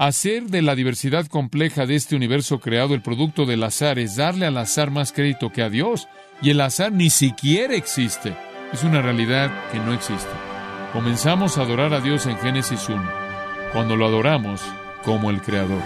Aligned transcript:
Hacer 0.00 0.44
de 0.44 0.62
la 0.62 0.76
diversidad 0.76 1.26
compleja 1.26 1.84
de 1.84 1.96
este 1.96 2.14
universo 2.14 2.60
creado 2.60 2.94
el 2.94 3.02
producto 3.02 3.46
del 3.46 3.64
azar 3.64 3.98
es 3.98 4.14
darle 4.14 4.46
al 4.46 4.56
azar 4.56 4.92
más 4.92 5.10
crédito 5.10 5.50
que 5.50 5.60
a 5.60 5.70
Dios, 5.70 6.06
y 6.40 6.50
el 6.50 6.60
azar 6.60 6.92
ni 6.92 7.10
siquiera 7.10 7.74
existe. 7.74 8.36
Es 8.72 8.84
una 8.84 9.02
realidad 9.02 9.50
que 9.72 9.80
no 9.80 9.92
existe. 9.92 10.30
Comenzamos 10.92 11.58
a 11.58 11.62
adorar 11.62 11.92
a 11.94 12.00
Dios 12.00 12.26
en 12.26 12.38
Génesis 12.38 12.88
1, 12.88 13.02
cuando 13.72 13.96
lo 13.96 14.06
adoramos 14.06 14.62
como 15.02 15.30
el 15.30 15.42
Creador. 15.42 15.82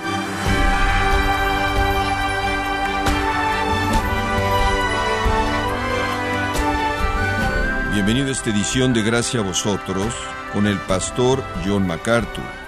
Bienvenido 7.95 8.29
a 8.29 8.33
esta 8.33 8.51
edición 8.51 8.93
de 8.93 9.03
Gracia 9.05 9.41
a 9.41 9.43
vosotros 9.43 10.15
con 10.53 10.67
el 10.67 10.77
pastor 10.81 11.43
John 11.65 11.87
MacArthur. 11.87 12.62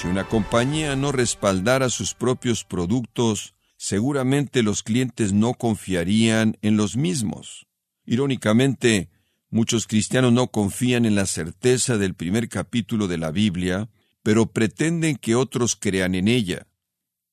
Si 0.00 0.06
una 0.06 0.28
compañía 0.28 0.94
no 0.94 1.10
respaldara 1.10 1.90
sus 1.90 2.14
propios 2.14 2.62
productos, 2.62 3.56
seguramente 3.76 4.62
los 4.62 4.84
clientes 4.84 5.32
no 5.32 5.54
confiarían 5.54 6.56
en 6.62 6.76
los 6.76 6.96
mismos. 6.96 7.66
Irónicamente, 8.06 9.10
muchos 9.50 9.88
cristianos 9.88 10.32
no 10.32 10.52
confían 10.52 11.04
en 11.04 11.16
la 11.16 11.26
certeza 11.26 11.98
del 11.98 12.14
primer 12.14 12.48
capítulo 12.48 13.08
de 13.08 13.18
la 13.18 13.32
Biblia, 13.32 13.90
pero 14.22 14.46
pretenden 14.52 15.16
que 15.16 15.34
otros 15.34 15.74
crean 15.74 16.14
en 16.14 16.28
ella. 16.28 16.68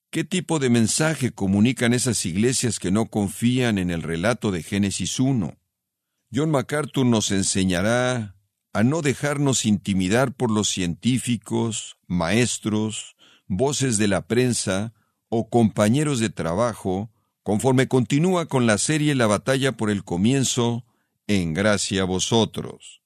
¿Qué 0.10 0.24
tipo 0.24 0.58
de 0.58 0.72
mensaje 0.72 1.30
comunican 1.30 1.94
esas 1.94 2.26
iglesias 2.26 2.80
que 2.80 2.90
no 2.90 3.06
confían 3.06 3.78
en 3.78 3.92
el 3.92 4.02
relato 4.02 4.50
de 4.50 4.64
Génesis 4.64 5.20
1? 5.20 5.56
John 6.34 6.50
MacArthur 6.50 7.06
nos 7.06 7.30
enseñará 7.30 8.35
a 8.76 8.84
no 8.84 9.02
dejarnos 9.02 9.66
intimidar 9.66 10.34
por 10.34 10.52
los 10.52 10.68
científicos, 10.68 11.96
maestros, 12.08 13.16
voces 13.48 13.98
de 13.98 14.10
la 14.10 14.28
prensa 14.28 14.94
o 15.30 15.50
compañeros 15.50 16.20
de 16.20 16.30
trabajo, 16.30 17.10
conforme 17.42 17.88
continúa 17.88 18.48
con 18.48 18.66
la 18.68 18.78
serie 18.78 19.16
La 19.16 19.28
batalla 19.28 19.72
por 19.78 19.90
el 19.90 20.04
comienzo, 20.04 20.84
en 21.26 21.54
gracia 21.54 22.02
a 22.02 22.06
vosotros. 22.06 23.02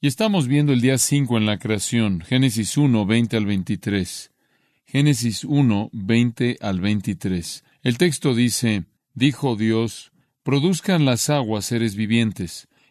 Y 0.00 0.06
estamos 0.06 0.48
viendo 0.48 0.72
el 0.72 0.80
día 0.80 0.96
5 0.96 1.36
en 1.36 1.44
la 1.44 1.58
creación, 1.58 2.22
Génesis 2.22 2.78
1, 2.78 3.04
20 3.04 3.36
al 3.36 3.44
23. 3.44 4.32
Génesis 4.86 5.44
1, 5.44 5.90
20 5.92 6.56
al 6.62 6.80
23. 6.80 7.64
El 7.82 7.98
texto 7.98 8.34
dice, 8.34 8.86
dijo 9.12 9.56
Dios, 9.56 10.12
produzcan 10.42 11.04
las 11.04 11.28
aguas 11.28 11.66
seres 11.66 11.96
vivientes, 11.96 12.68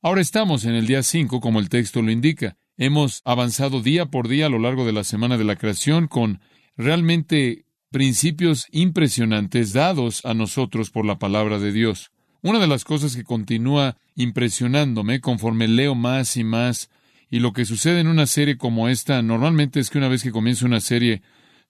Ahora 0.00 0.20
estamos 0.20 0.64
en 0.64 0.76
el 0.76 0.86
día 0.86 1.02
cinco, 1.02 1.40
como 1.40 1.58
el 1.58 1.68
texto 1.68 2.02
lo 2.02 2.12
indica. 2.12 2.56
Hemos 2.76 3.20
avanzado 3.24 3.82
día 3.82 4.06
por 4.06 4.28
día 4.28 4.46
a 4.46 4.48
lo 4.48 4.60
largo 4.60 4.86
de 4.86 4.92
la 4.92 5.02
semana 5.02 5.36
de 5.36 5.42
la 5.42 5.56
creación 5.56 6.06
con 6.06 6.40
realmente 6.76 7.64
principios 7.90 8.68
impresionantes 8.70 9.72
dados 9.72 10.24
a 10.24 10.34
nosotros 10.34 10.90
por 10.90 11.04
la 11.04 11.18
palabra 11.18 11.58
de 11.58 11.72
Dios. 11.72 12.12
Una 12.42 12.60
de 12.60 12.68
las 12.68 12.84
cosas 12.84 13.16
que 13.16 13.24
continúa 13.24 13.96
impresionándome 14.14 15.20
conforme 15.20 15.66
leo 15.66 15.96
más 15.96 16.36
y 16.36 16.44
más 16.44 16.90
y 17.28 17.40
lo 17.40 17.52
que 17.52 17.64
sucede 17.64 17.98
en 17.98 18.06
una 18.06 18.26
serie 18.26 18.56
como 18.56 18.88
esta, 18.88 19.20
normalmente 19.20 19.80
es 19.80 19.90
que 19.90 19.98
una 19.98 20.06
vez 20.06 20.22
que 20.22 20.30
comienza 20.30 20.64
una 20.64 20.80
serie, 20.80 21.22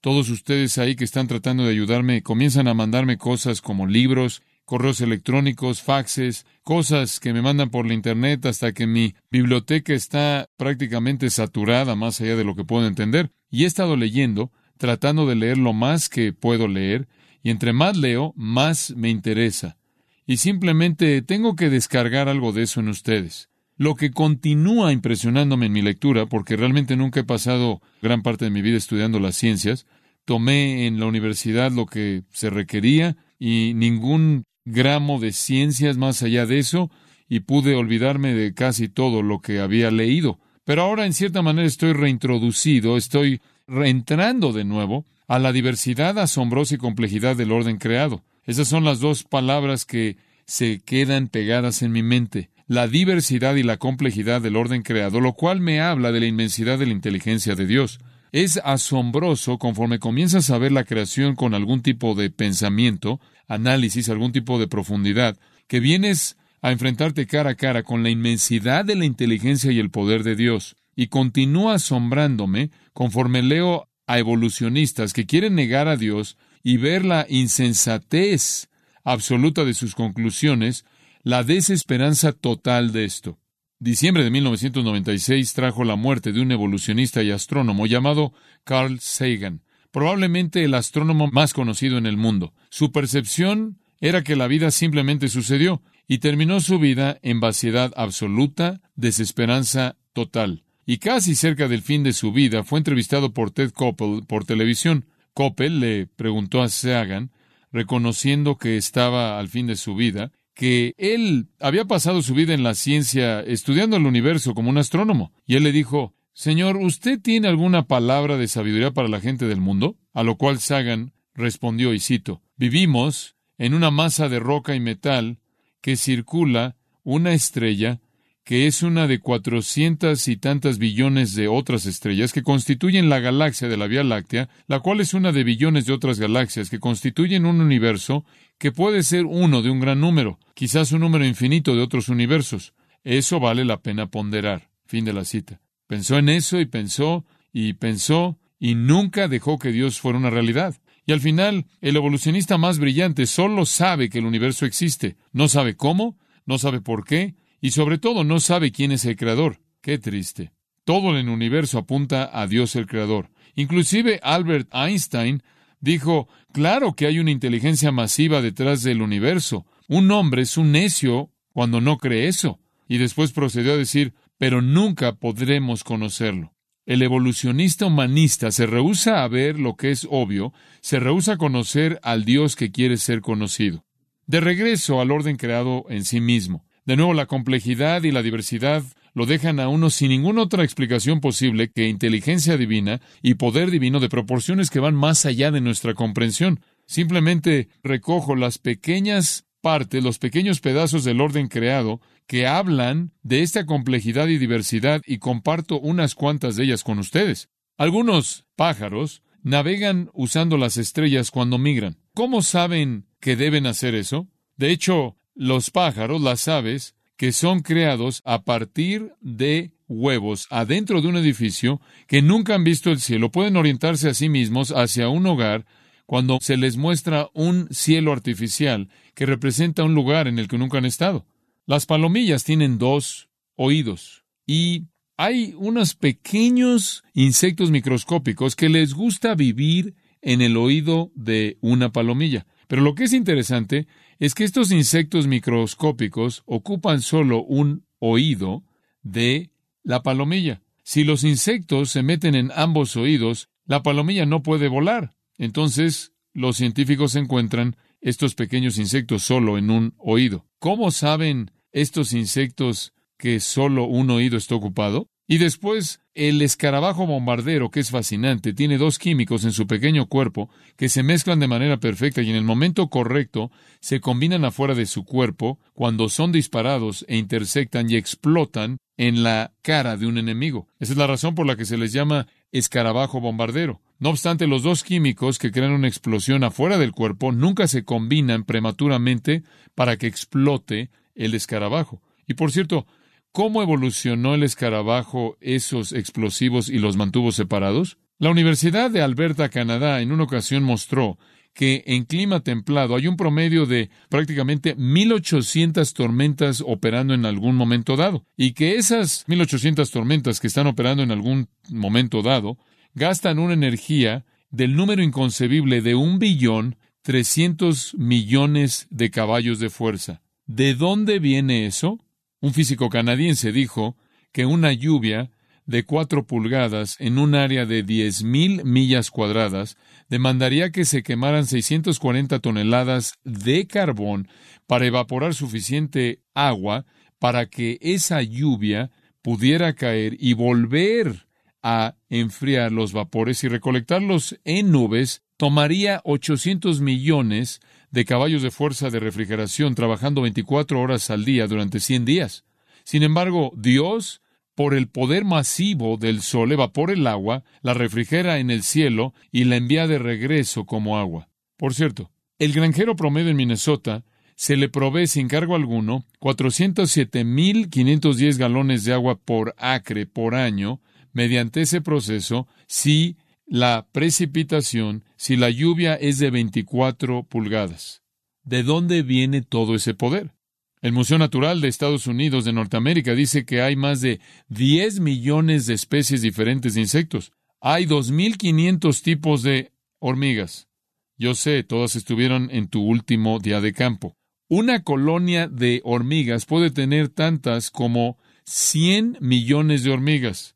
todos 0.03 0.29
ustedes 0.29 0.77
ahí 0.77 0.97
que 0.97 1.05
están 1.05 1.29
tratando 1.29 1.65
de 1.65 1.71
ayudarme 1.71 2.23
comienzan 2.23 2.69
a 2.69 2.75
mandarme 2.75 3.17
cosas 3.17 3.63
como 3.63 3.87
libros 3.87 4.43
correos 4.69 5.01
electrónicos, 5.01 5.81
faxes, 5.81 6.45
cosas 6.63 7.21
que 7.21 7.33
me 7.33 7.41
mandan 7.41 7.71
por 7.71 7.87
la 7.87 7.95
Internet 7.95 8.45
hasta 8.45 8.73
que 8.73 8.87
mi 8.87 9.15
biblioteca 9.31 9.95
está 9.95 10.47
prácticamente 10.59 11.31
saturada 11.31 11.97
más 11.97 12.21
allá 12.21 12.37
de 12.37 12.45
lo 12.45 12.55
que 12.55 12.67
puedo 12.67 12.87
entender. 12.87 13.31
Y 13.51 13.65
he 13.65 13.67
estado 13.67 13.97
leyendo, 13.97 14.53
tratando 14.77 15.25
de 15.25 15.37
leer 15.37 15.57
lo 15.57 15.73
más 15.73 16.11
que 16.11 16.35
puedo 16.35 16.69
leer, 16.69 17.09
y 17.43 17.49
entre 17.49 17.73
más 17.73 17.97
leo, 17.97 18.35
más 18.37 18.93
me 18.95 19.09
interesa. 19.09 19.79
Y 20.27 20.37
simplemente 20.37 21.23
tengo 21.23 21.57
que 21.57 21.71
descargar 21.71 22.29
algo 22.29 22.53
de 22.53 22.65
eso 22.65 22.81
en 22.81 22.89
ustedes. 22.89 23.49
Lo 23.79 23.95
que 23.95 24.11
continúa 24.11 24.93
impresionándome 24.93 25.65
en 25.65 25.73
mi 25.73 25.81
lectura, 25.81 26.27
porque 26.27 26.57
realmente 26.57 26.95
nunca 26.95 27.21
he 27.21 27.25
pasado 27.25 27.81
gran 28.03 28.21
parte 28.21 28.45
de 28.45 28.51
mi 28.51 28.61
vida 28.61 28.77
estudiando 28.77 29.19
las 29.19 29.35
ciencias, 29.35 29.87
tomé 30.27 30.87
en 30.87 31.01
la 31.01 31.07
universidad 31.07 31.73
lo 31.73 31.87
que 31.87 32.25
se 32.29 32.51
requería 32.51 33.17
y 33.39 33.73
ningún 33.75 34.45
gramo 34.71 35.19
de 35.19 35.33
ciencias 35.33 35.97
más 35.97 36.23
allá 36.23 36.47
de 36.47 36.59
eso 36.59 36.91
y 37.29 37.41
pude 37.41 37.75
olvidarme 37.75 38.35
de 38.35 38.55
casi 38.55 38.89
todo 38.89 39.23
lo 39.23 39.41
que 39.41 39.61
había 39.61 39.91
leído. 39.91 40.39
Pero 40.65 40.83
ahora 40.83 41.07
en 41.07 41.15
cierta 41.15 41.43
manera 41.43 41.67
estoy 41.67 41.93
reintroducido, 41.93 42.97
estoy 42.97 43.41
reentrando 43.67 44.53
de 44.53 44.65
nuevo 44.65 45.07
a 45.27 45.39
la 45.39 45.53
diversidad 45.53 46.19
asombrosa 46.19 46.75
y 46.75 46.79
complejidad 46.79 47.37
del 47.37 47.53
orden 47.53 47.79
creado. 47.79 48.23
Esas 48.45 48.69
son 48.69 48.85
las 48.85 49.01
dos 49.01 49.25
palabras 49.25 49.85
que 49.85 50.17
se 50.47 50.81
quedan 50.81 51.29
pegadas 51.29 51.83
en 51.83 51.93
mi 51.93 52.03
mente, 52.03 52.49
la 52.67 52.89
diversidad 52.89 53.55
y 53.57 53.63
la 53.63 53.77
complejidad 53.77 54.41
del 54.41 54.57
orden 54.57 54.83
creado, 54.83 55.21
lo 55.21 55.35
cual 55.35 55.61
me 55.61 55.81
habla 55.81 56.13
de 56.13 56.21
la 56.21 56.27
inmensidad 56.27 56.79
de 56.79 56.87
la 56.87 56.93
inteligencia 56.93 57.55
de 57.55 57.67
Dios. 57.67 58.01
Es 58.33 58.59
asombroso 58.65 59.59
conforme 59.59 59.99
comienzas 59.99 60.51
a 60.51 60.59
ver 60.59 60.73
la 60.73 60.85
creación 60.85 61.35
con 61.35 61.55
algún 61.55 61.83
tipo 61.83 62.15
de 62.15 62.31
pensamiento, 62.31 63.21
análisis, 63.49 64.09
algún 64.09 64.33
tipo 64.33 64.59
de 64.59 64.69
profundidad, 64.69 65.39
que 65.67 65.81
vienes 65.81 66.37
a 66.61 66.71
enfrentarte 66.71 67.27
cara 67.27 67.51
a 67.51 67.55
cara 67.55 67.83
con 67.83 68.03
la 68.03 68.11
inmensidad 68.11 68.85
de 68.85 68.95
la 68.95 69.05
inteligencia 69.05 69.73
y 69.73 69.79
el 69.79 69.91
poder 69.91 70.23
de 70.23 70.37
Dios. 70.37 70.77
Y 70.95 71.09
continúa 71.09 71.75
asombrándome 71.75 72.71
conforme 72.93 73.43
leo 73.43 73.89
a 74.07 74.19
evolucionistas 74.19 75.13
que 75.13 75.27
quieren 75.27 75.55
negar 75.55 75.89
a 75.89 75.97
Dios 75.97 76.37
y 76.63 76.77
ver 76.77 77.05
la 77.05 77.27
insensatez 77.29 78.69
absoluta 79.05 79.65
de 79.65 79.75
sus 79.75 79.95
conclusiones, 79.95 80.85
la 81.23 81.45
desesperanza 81.45 82.33
total 82.33 82.93
de 82.93 83.05
esto. 83.05 83.39
Diciembre 83.79 84.25
de 84.25 84.31
1996 84.31 85.55
trajo 85.55 85.85
la 85.85 85.95
muerte 85.95 86.33
de 86.33 86.41
un 86.41 86.51
evolucionista 86.51 87.23
y 87.23 87.31
astrónomo 87.31 87.87
llamado 87.87 88.33
Carl 88.65 88.99
Sagan, 88.99 89.63
probablemente 89.99 90.63
el 90.63 90.75
astrónomo 90.75 91.27
más 91.27 91.53
conocido 91.53 91.99
en 91.99 92.07
el 92.07 92.17
mundo. 92.17 92.55
Su 92.71 92.93
percepción 92.93 93.81
era 94.01 94.23
que 94.23 94.37
la 94.37 94.47
vida 94.47 94.71
simplemente 94.71 95.27
sucedió 95.27 95.83
y 96.07 96.19
terminó 96.19 96.61
su 96.61 96.79
vida 96.79 97.19
en 97.23 97.41
vaciedad 97.41 97.93
absoluta, 97.97 98.81
desesperanza 98.95 99.97
total. 100.13 100.63
Y 100.87 100.99
casi 100.99 101.35
cerca 101.35 101.67
del 101.67 101.83
fin 101.83 102.05
de 102.05 102.13
su 102.13 102.31
vida 102.31 102.63
fue 102.63 102.79
entrevistado 102.79 103.35
por 103.35 103.51
Ted 103.51 103.73
Koppel 103.73 104.23
por 104.25 104.45
televisión. 104.45 105.07
Koppel 105.35 105.81
le 105.81 106.07
preguntó 106.07 106.63
a 106.63 106.69
Sagan, 106.69 107.33
reconociendo 107.73 108.57
que 108.57 108.77
estaba 108.77 109.41
al 109.41 109.49
fin 109.49 109.67
de 109.67 109.75
su 109.75 109.97
vida, 109.97 110.31
que 110.55 110.95
él 110.97 111.49
había 111.59 111.87
pasado 111.87 112.23
su 112.23 112.35
vida 112.35 112.55
en 112.55 112.63
la 112.63 112.75
ciencia 112.75 113.41
estudiando 113.41 113.97
el 113.97 114.07
universo 114.07 114.55
como 114.55 114.71
un 114.71 114.79
astrónomo. 114.79 115.33
Y 115.45 115.57
él 115.57 115.65
le 115.65 115.73
dijo, 115.73 116.15
Señor, 116.39 116.77
¿usted 116.77 117.21
tiene 117.21 117.49
alguna 117.49 117.89
palabra 117.89 118.37
de 118.37 118.47
sabiduría 118.47 118.93
para 118.93 119.09
la 119.09 119.21
gente 119.21 119.47
del 119.49 119.61
mundo? 119.61 119.97
A 120.15 120.23
lo 120.23 120.37
cual 120.37 120.61
Sagan 120.61 121.13
respondió, 121.35 121.93
y 121.93 121.99
cito, 121.99 122.43
Vivimos 122.57 123.35
en 123.59 123.75
una 123.75 123.91
masa 123.91 124.29
de 124.29 124.39
roca 124.39 124.77
y 124.77 124.79
metal 124.79 125.41
que 125.81 125.97
circula 125.97 126.77
una 127.03 127.33
estrella 127.33 127.99
que 128.45 128.69
es 128.69 128.85
una 128.85 129.09
de 129.09 129.19
cuatrocientas 129.19 130.29
y 130.29 130.37
tantas 130.37 130.79
billones 130.79 131.35
de 131.35 131.49
otras 131.49 131.87
estrellas 131.87 132.33
que 132.33 132.45
constituyen 132.45 133.09
la 133.09 133.19
galaxia 133.19 133.67
de 133.67 133.77
la 133.77 133.89
Vía 133.89 134.05
Láctea, 134.05 134.49
la 134.69 134.79
cual 134.79 135.01
es 135.01 135.15
una 135.15 135.33
de 135.33 135.43
billones 135.43 135.87
de 135.87 135.93
otras 135.93 136.21
galaxias 136.21 136.71
que 136.71 136.79
constituyen 136.79 137.47
un 137.47 137.61
universo 137.61 138.25
que 138.59 138.71
puede 138.71 139.03
ser 139.03 139.25
uno 139.27 139.61
de 139.61 139.71
un 139.71 139.81
gran 139.81 140.01
número, 140.01 140.39
quizás 140.55 140.93
un 140.93 141.01
número 141.01 141.27
infinito 141.27 141.75
de 141.75 141.83
otros 141.83 142.09
universos. 142.09 142.75
Eso 143.03 143.41
vale 143.41 143.65
la 143.65 143.83
pena 143.83 144.07
ponderar. 144.07 144.71
Fin 144.87 145.05
de 145.05 145.13
la 145.13 145.25
cita. 145.25 145.61
Pensó 145.89 146.17
en 146.19 146.29
eso 146.29 146.61
y 146.61 146.67
pensó 146.67 147.27
y 147.53 147.73
pensó 147.73 148.39
y 148.61 148.77
nunca 148.77 149.27
dejó 149.27 149.59
que 149.59 149.73
Dios 149.73 149.99
fuera 149.99 150.19
una 150.19 150.31
realidad. 150.31 150.77
Y 151.05 151.13
al 151.13 151.21
final, 151.21 151.67
el 151.81 151.97
evolucionista 151.97 152.59
más 152.59 152.79
brillante 152.79 153.27
solo 153.27 153.67
sabe 153.67 154.09
que 154.09 154.21
el 154.21 154.27
universo 154.27 154.65
existe. 154.65 155.17
No 155.33 155.49
sabe 155.49 155.75
cómo, 155.75 156.17
no 156.47 156.59
sabe 156.59 156.81
por 156.81 157.05
qué, 157.05 157.35
y 157.61 157.73
sobre 157.73 157.99
todo 157.99 158.23
no 158.23 158.39
sabe 158.39 158.71
quién 158.71 158.93
es 158.93 159.05
el 159.05 159.17
creador. 159.17 159.59
Qué 159.81 159.99
triste. 159.99 160.53
Todo 160.85 161.11
en 161.11 161.17
el 161.17 161.29
universo 161.29 161.79
apunta 161.79 162.31
a 162.33 162.47
Dios 162.47 162.77
el 162.77 162.87
creador. 162.87 163.31
Inclusive 163.57 164.21
Albert 164.23 164.69
Einstein 164.73 165.43
Dijo, 165.81 166.29
claro 166.53 166.95
que 166.95 167.07
hay 167.07 167.19
una 167.19 167.31
inteligencia 167.31 167.93
masiva 167.93 168.43
detrás 168.43 168.83
del 168.83 169.01
universo. 169.01 169.67
Un 169.87 170.11
hombre 170.11 170.43
es 170.43 170.57
un 170.57 170.73
necio 170.73 171.31
cuando 171.53 171.81
no 171.81 171.99
cree 171.99 172.29
eso. 172.29 172.61
Y 172.89 172.99
después 172.99 173.33
procedió 173.33 173.75
a 173.75 173.77
decir, 173.77 174.15
pero 174.39 174.63
nunca 174.63 175.17
podremos 175.17 175.85
conocerlo. 175.85 176.55
El 176.87 177.03
evolucionista 177.03 177.85
humanista 177.85 178.51
se 178.51 178.65
rehúsa 178.65 179.23
a 179.23 179.29
ver 179.29 179.59
lo 179.59 179.77
que 179.77 179.91
es 179.91 180.07
obvio, 180.11 180.55
se 180.81 180.99
rehúsa 180.99 181.35
a 181.35 181.37
conocer 181.37 182.01
al 182.03 182.25
Dios 182.25 182.57
que 182.57 182.71
quiere 182.71 182.97
ser 182.97 183.21
conocido. 183.21 183.85
De 184.27 184.41
regreso 184.41 185.01
al 185.01 185.11
orden 185.11 185.37
creado 185.37 185.85
en 185.91 186.05
sí 186.05 186.21
mismo. 186.21 186.65
De 186.87 186.97
nuevo, 186.97 187.13
la 187.13 187.27
complejidad 187.27 188.05
y 188.05 188.13
la 188.13 188.23
diversidad 188.23 188.83
lo 189.13 189.27
dejan 189.27 189.61
a 189.61 189.69
uno 189.69 189.91
sin 189.91 190.11
ninguna 190.11 190.43
otra 190.43 190.65
explicación 190.65 191.21
posible 191.21 191.71
que 191.71 191.89
inteligencia 191.89 192.57
divina 192.57 193.01
y 193.21 193.35
poder 193.35 193.71
divino 193.71 194.01
de 194.01 194.09
proporciones 194.09 194.71
que 194.71 194.81
van 194.81 194.95
más 194.95 195.27
allá 195.27 195.51
de 195.51 195.61
nuestra 195.61 195.93
comprensión. 195.93 196.61
Simplemente 196.87 197.69
recojo 197.83 198.37
las 198.37 198.59
pequeñas 198.59 199.45
partes, 199.61 200.03
los 200.03 200.19
pequeños 200.19 200.61
pedazos 200.61 201.05
del 201.05 201.21
orden 201.21 201.49
creado 201.49 202.01
que 202.27 202.47
hablan 202.47 203.13
de 203.23 203.43
esta 203.43 203.67
complejidad 203.67 204.29
y 204.29 204.39
diversidad 204.39 205.03
y 205.07 205.19
comparto 205.19 205.81
unas 205.81 206.15
cuantas 206.15 206.57
de 206.57 206.65
ellas 206.65 206.85
con 206.85 206.99
ustedes. 206.99 207.49
Algunos 207.77 208.45
pájaros 208.57 209.23
navegan 209.43 210.11
usando 210.13 210.59
las 210.59 210.77
estrellas 210.77 211.31
cuando 211.31 211.59
migran. 211.59 211.97
¿Cómo 212.15 212.43
saben 212.43 213.07
que 213.21 213.37
deben 213.37 213.67
hacer 213.67 213.95
eso? 213.95 214.29
De 214.57 214.71
hecho, 214.71 215.17
los 215.35 215.71
pájaros, 215.71 216.21
las 216.21 216.49
aves, 216.49 216.95
que 217.17 217.33
son 217.33 217.61
creados 217.61 218.23
a 218.25 218.43
partir 218.43 219.13
de 219.21 219.73
huevos 219.89 220.47
adentro 220.51 221.01
de 221.01 221.09
un 221.09 221.17
edificio 221.17 221.81
que 222.07 222.23
nunca 222.23 222.55
han 222.55 222.65
visto 222.65 222.91
el 222.91 223.01
cielo, 223.01 223.31
pueden 223.31 223.57
orientarse 223.57 224.09
a 224.09 224.15
sí 224.15 224.29
mismos 224.29 224.71
hacia 224.73 225.09
un 225.09 225.27
hogar 225.27 225.65
cuando 226.09 226.39
se 226.41 226.57
les 226.57 226.79
muestra 226.79 227.29
un 227.35 227.69
cielo 227.71 228.13
artificial 228.13 228.89
que 229.15 229.27
representa 229.27 229.85
un 229.85 229.95
lugar 229.95 230.27
en 230.27 230.39
el 230.39 230.49
que 230.49 230.57
nunca 230.57 230.79
han 230.79 230.87
estado. 230.87 231.27
Las 231.67 231.85
palomillas 231.85 232.45
tienen 232.45 232.79
dos 232.79 233.29
oídos 233.57 234.25
y 234.47 234.87
hay 235.19 235.55
unos 235.59 235.95
pequeños 235.95 237.05
insectos 237.13 237.71
microscópicos 237.71 238.57
que 238.57 238.71
les 238.71 238.95
gusta 238.95 239.35
vivir 239.35 239.97
en 240.23 240.41
el 240.41 240.57
oído 240.57 241.13
de 241.15 241.59
una 241.61 241.93
palomilla. 241.93 242.47
Pero 242.69 242.81
lo 242.81 242.95
que 242.95 243.05
es 243.05 243.13
interesante 243.13 243.87
es 244.19 244.33
que 244.33 244.45
estos 244.45 244.73
insectos 244.73 245.27
microscópicos 245.27 246.43
ocupan 246.47 247.03
solo 247.03 247.45
un 247.45 247.85
oído 247.99 248.65
de 249.03 249.51
la 249.83 250.03
palomilla. 250.03 250.63
Si 250.85 251.05
los 251.05 251.23
insectos 251.23 251.91
se 251.91 252.03
meten 252.03 252.35
en 252.35 252.51
ambos 252.55 252.97
oídos, 252.97 253.51
la 253.67 253.83
palomilla 253.83 254.25
no 254.25 254.43
puede 254.43 254.69
volar. 254.69 255.18
Entonces, 255.39 256.13
los 256.35 256.57
científicos 256.57 257.17
encuentran 257.17 257.77
estos 258.01 258.35
pequeños 258.35 258.79
insectos 258.79 259.23
solo 259.23 259.59
en 259.59 259.71
un 259.71 259.95
oído. 259.99 260.47
¿Cómo 260.59 260.91
saben 260.91 261.51
estos 261.73 262.13
insectos 262.13 262.93
que 263.17 263.41
solo 263.41 263.85
un 263.85 264.11
oído 264.11 264.37
está 264.37 264.55
ocupado? 264.55 265.09
Y 265.31 265.37
después, 265.37 266.01
el 266.15 266.41
escarabajo 266.41 267.07
bombardero, 267.07 267.71
que 267.71 267.81
es 267.81 267.91
fascinante, 267.91 268.55
tiene 268.55 268.79
dos 268.79 268.99
químicos 268.99 269.45
en 269.45 269.53
su 269.53 269.67
pequeño 269.67 270.07
cuerpo 270.07 270.49
que 270.77 270.89
se 270.89 271.03
mezclan 271.03 271.39
de 271.39 271.49
manera 271.49 271.77
perfecta 271.77 272.23
y 272.23 272.31
en 272.31 272.37
el 272.37 272.45
momento 272.45 272.89
correcto 272.89 273.51
se 273.81 274.01
combinan 274.01 274.47
afuera 274.47 274.75
de 274.75 274.87
su 274.87 275.05
cuerpo 275.05 275.59
cuando 275.75 276.09
son 276.09 276.33
disparados 276.33 277.05
e 277.09 277.19
intersectan 277.19 277.91
y 277.91 277.97
explotan 277.97 278.79
en 278.97 279.23
la 279.23 279.53
cara 279.61 279.99
de 279.99 280.07
un 280.07 280.17
enemigo. 280.17 280.67
Esa 280.81 280.93
es 280.93 280.99
la 280.99 281.07
razón 281.07 281.35
por 281.35 281.47
la 281.47 281.57
que 281.57 281.67
se 281.67 281.77
les 281.77 281.93
llama 281.93 282.27
escarabajo 282.51 283.21
bombardero. 283.21 283.83
No 283.99 284.11
obstante, 284.11 284.47
los 284.47 284.63
dos 284.63 284.85
químicos 284.85 285.39
que 285.39 285.51
crean 285.51 285.73
una 285.73 285.89
explosión 285.89 286.45
afuera 286.45 286.79
del 286.79 286.93
cuerpo 286.93 287.33
nunca 287.33 287.67
se 287.67 287.85
combinan 287.85 288.45
prematuramente 288.45 289.43
para 289.75 289.97
que 289.97 290.07
explote 290.07 290.91
el 291.17 291.35
escarabajo. 291.35 292.01
Y 292.27 292.35
por 292.35 292.53
cierto, 292.53 292.87
¿cómo 293.33 293.61
evolucionó 293.61 294.35
el 294.35 294.45
escarabajo 294.45 295.37
esos 295.41 295.93
explosivos 295.93 296.69
y 296.69 296.79
los 296.79 296.97
mantuvo 296.97 297.33
separados? 297.33 297.99
La 298.21 298.31
Universidad 298.31 298.91
de 298.91 299.03
Alberta, 299.03 299.49
Canadá, 299.49 300.01
en 300.01 300.13
una 300.13 300.25
ocasión 300.25 300.63
mostró 300.63 301.19
que 301.53 301.83
en 301.87 302.05
clima 302.05 302.39
templado 302.39 302.95
hay 302.95 303.09
un 303.09 303.17
promedio 303.17 303.67
de 303.67 303.91
prácticamente 304.09 304.77
1800 304.77 305.93
tormentas 305.93 306.63
operando 306.65 307.15
en 307.15 307.27
algún 307.27 307.57
momento 307.57 307.97
dado, 307.97 308.25
y 308.37 308.53
que 308.53 308.77
esas 308.77 309.25
1800 309.27 309.91
tormentas 309.91 310.39
que 310.39 310.47
están 310.47 310.69
operando 310.69 311.03
en 311.03 311.11
algún 311.11 311.49
momento 311.69 312.23
dado 312.23 312.59
gastan 312.99 313.39
una 313.39 313.55
energía 313.55 314.27
del 314.51 314.77
número 314.77 315.03
inconcebible 315.03 315.81
de 315.81 315.95
un 315.95 316.19
billón 316.19 316.77
trescientos 317.03 317.95
millones 317.97 318.87
de 318.91 319.11
caballos 319.11 319.59
de 319.61 319.71
fuerza. 319.71 320.21
¿De 320.47 320.75
dónde 320.75 321.19
viene 321.19 321.67
eso? 321.67 321.99
Un 322.41 322.53
físico 322.53 322.91
canadiense 322.91 323.53
dijo 323.53 323.97
que 324.33 324.45
una 324.45 324.73
lluvia 324.73 325.31
de 325.65 325.85
cuatro 325.85 326.27
pulgadas 326.27 326.97
en 326.99 327.19
un 327.19 327.35
área 327.35 327.67
de 327.67 327.83
diez 327.83 328.23
mil 328.23 328.65
millas 328.65 329.11
cuadradas 329.11 329.77
demandaría 330.09 330.71
que 330.71 330.85
se 330.85 331.03
quemaran 331.03 331.47
640 331.47 332.39
toneladas 332.41 333.15
de 333.25 333.67
carbón 333.67 334.29
para 334.67 334.87
evaporar 334.87 335.35
suficiente 335.35 336.23
agua 336.35 336.87
para 337.19 337.47
que 337.47 337.79
esa 337.83 338.23
lluvia 338.23 338.91
pudiera 339.23 339.75
caer 339.75 340.17
y 340.19 340.33
volver 340.33 341.28
a 341.63 341.97
enfriar 342.09 342.73
los 342.73 342.93
vapores 342.93 343.43
y 343.45 343.49
recolectarlos 343.49 344.39
en 344.45 344.71
nubes 344.71 345.23
tomaría 345.37 346.01
800 346.05 346.81
millones 346.81 347.61
de 347.91 348.05
caballos 348.05 348.43
de 348.43 348.51
fuerza 348.51 348.91
de 348.91 349.01
refrigeración 349.01 349.75
trabajando 349.75 350.21
24 350.23 350.81
horas 350.81 351.11
al 351.11 351.25
día 351.25 351.47
durante 351.47 351.81
100 351.81 352.05
días. 352.05 352.45
Sin 352.85 353.03
embargo, 353.03 353.53
Dios, 353.57 354.21
por 354.55 354.75
el 354.75 354.89
poder 354.89 355.25
masivo 355.25 355.97
del 355.97 356.21
sol, 356.23 356.53
evapora 356.53 356.93
el 356.93 357.07
agua, 357.07 357.45
la 357.63 357.73
refrigera 357.75 358.39
en 358.39 358.51
el 358.51 358.63
cielo 358.63 359.15
y 359.31 359.45
la 359.45 359.57
envía 359.57 359.87
de 359.87 359.99
regreso 359.99 360.67
como 360.67 360.99
agua. 360.99 361.29
Por 361.57 361.75
cierto, 361.75 362.11
el 362.39 362.53
granjero 362.53 362.97
promedio 362.97 363.31
en 363.31 363.37
Minnesota 363.37 364.05
se 364.35 364.57
le 364.57 364.69
provee 364.69 365.07
sin 365.09 365.29
cargo 365.29 365.57
alguno 365.57 366.05
407.510 366.21 368.37
galones 368.37 368.85
de 368.85 368.95
agua 368.95 369.17
por 369.17 369.57
acre 369.59 370.07
por 370.07 370.37
año 370.37 370.81
mediante 371.13 371.63
ese 371.63 371.81
proceso 371.81 372.47
si 372.67 373.17
la 373.47 373.89
precipitación, 373.93 375.05
si 375.17 375.37
la 375.37 375.51
lluvia 375.51 375.95
es 375.95 376.19
de 376.19 376.31
24 376.31 377.25
pulgadas. 377.25 378.03
¿De 378.45 378.63
dónde 378.63 379.03
viene 379.03 379.43
todo 379.43 379.75
ese 379.75 379.95
poder? 379.95 380.33
El 380.81 380.93
Museo 380.93 381.19
Natural 381.19 381.61
de 381.61 381.69
Estados 381.69 382.07
Unidos 382.07 382.45
de 382.45 382.53
Norteamérica 382.53 383.15
dice 383.15 383.45
que 383.45 383.63
hay 383.63 383.75
más 383.75 384.01
de 384.01 384.21
10 384.49 385.01
millones 385.01 385.67
de 385.67 385.75
especies 385.75 386.23
diferentes 386.23 386.75
de 386.75 386.83
insectos. 386.83 387.33
Hay 387.61 387.87
2.500 387.87 389.03
tipos 389.03 389.43
de 389.43 389.73
hormigas. 389.99 390.69
Yo 391.17 391.35
sé, 391.35 391.65
todas 391.65 391.97
estuvieron 391.97 392.49
en 392.53 392.69
tu 392.69 392.83
último 392.83 393.41
día 393.41 393.61
de 393.61 393.73
campo. 393.73 394.15
Una 394.49 394.85
colonia 394.85 395.49
de 395.49 395.81
hormigas 395.85 396.47
puede 396.47 396.71
tener 396.71 397.09
tantas 397.09 397.71
como 397.71 398.17
100 398.45 399.19
millones 399.21 399.83
de 399.83 399.91
hormigas. 399.91 400.55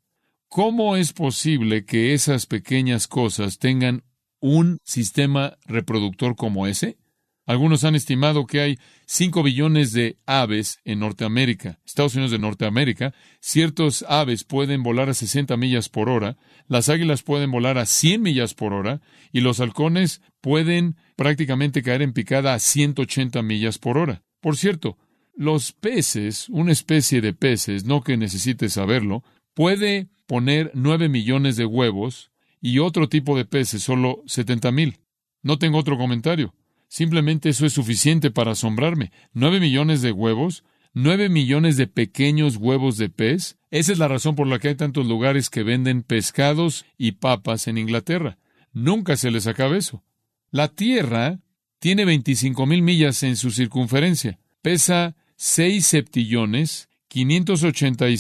¿Cómo 0.55 0.97
es 0.97 1.15
posible 1.15 1.87
que 1.87 2.13
esas 2.13 2.45
pequeñas 2.45 3.09
cosas 3.09 3.59
tengan 3.59 4.05
un 4.39 4.77
sistema 4.85 5.57
reproductor 5.65 6.37
como 6.37 6.67
ese? 6.67 6.99
Algunos 7.47 7.85
han 7.85 7.95
estimado 7.95 8.45
que 8.45 8.61
hay 8.61 8.79
5 9.07 9.43
billones 9.45 9.95
de 9.95 10.19
aves 10.27 10.79
en 10.85 10.99
Norteamérica, 10.99 11.81
Estados 11.87 12.17
Unidos 12.17 12.33
de 12.33 12.39
Norteamérica. 12.39 13.15
Ciertos 13.41 14.05
aves 14.07 14.45
pueden 14.45 14.83
volar 14.83 15.09
a 15.09 15.15
60 15.15 15.57
millas 15.57 15.89
por 15.89 16.11
hora, 16.11 16.37
las 16.69 16.91
águilas 16.91 17.23
pueden 17.23 17.51
volar 17.51 17.79
a 17.79 17.87
100 17.87 18.21
millas 18.21 18.53
por 18.53 18.75
hora 18.75 19.01
y 19.33 19.41
los 19.41 19.59
halcones 19.59 20.21
pueden 20.43 20.97
prácticamente 21.17 21.83
caer 21.83 22.03
en 22.03 22.13
picada 22.13 22.53
a 22.53 22.59
180 22.59 23.41
millas 23.41 23.79
por 23.79 23.97
hora. 23.97 24.23
Por 24.43 24.59
cierto, 24.59 24.99
los 25.35 25.73
peces, 25.73 26.51
una 26.51 26.73
especie 26.73 27.23
de 27.23 27.33
peces, 27.33 27.87
no 27.87 28.03
que 28.03 28.19
necesites 28.19 28.75
saberlo, 28.75 29.25
puede 29.55 30.11
poner 30.33 30.71
nueve 30.73 31.11
millones 31.11 31.57
de 31.57 31.67
huevos 31.67 32.31
y 32.59 32.79
otro 32.79 33.07
tipo 33.07 33.37
de 33.37 33.45
peces 33.45 33.83
solo 33.83 34.23
setenta 34.25 34.73
mil. 34.73 34.97
No 35.43 35.59
tengo 35.59 35.77
otro 35.77 35.99
comentario. 35.99 36.55
Simplemente 36.89 37.51
eso 37.51 37.67
es 37.67 37.75
suficiente 37.75 38.31
para 38.31 38.53
asombrarme. 38.53 39.13
Nueve 39.35 39.61
millones 39.61 40.01
de 40.01 40.11
huevos, 40.11 40.65
nueve 40.95 41.29
millones 41.29 41.77
de 41.77 41.87
pequeños 41.87 42.57
huevos 42.57 42.97
de 42.97 43.11
pez. 43.11 43.59
Esa 43.71 43.93
es 43.93 43.99
la 43.99 44.09
razón 44.09 44.35
por 44.35 44.47
la 44.47 44.59
que 44.59 44.69
hay 44.69 44.75
tantos 44.75 45.07
lugares 45.07 45.51
que 45.51 45.65
venden 45.65 46.03
pescados 46.03 46.87
y 46.97 47.13
papas 47.13 47.69
en 47.69 47.77
Inglaterra. 47.77 48.39
Nunca 48.73 49.19
se 49.19 49.31
les 49.31 49.47
acaba 49.47 49.77
eso. 49.77 50.03
La 50.51 50.69
Tierra 50.69 51.41
tiene 51.79 52.07
veinticinco 52.07 52.65
mil 52.65 52.81
millas 52.81 53.23
en 53.23 53.37
su 53.37 53.51
circunferencia. 53.51 54.39
Pesa 54.63 55.15
seis 55.37 55.89
septillones, 55.89 56.89
quinientos 57.09 57.65
ochenta 57.65 58.09
y 58.09 58.17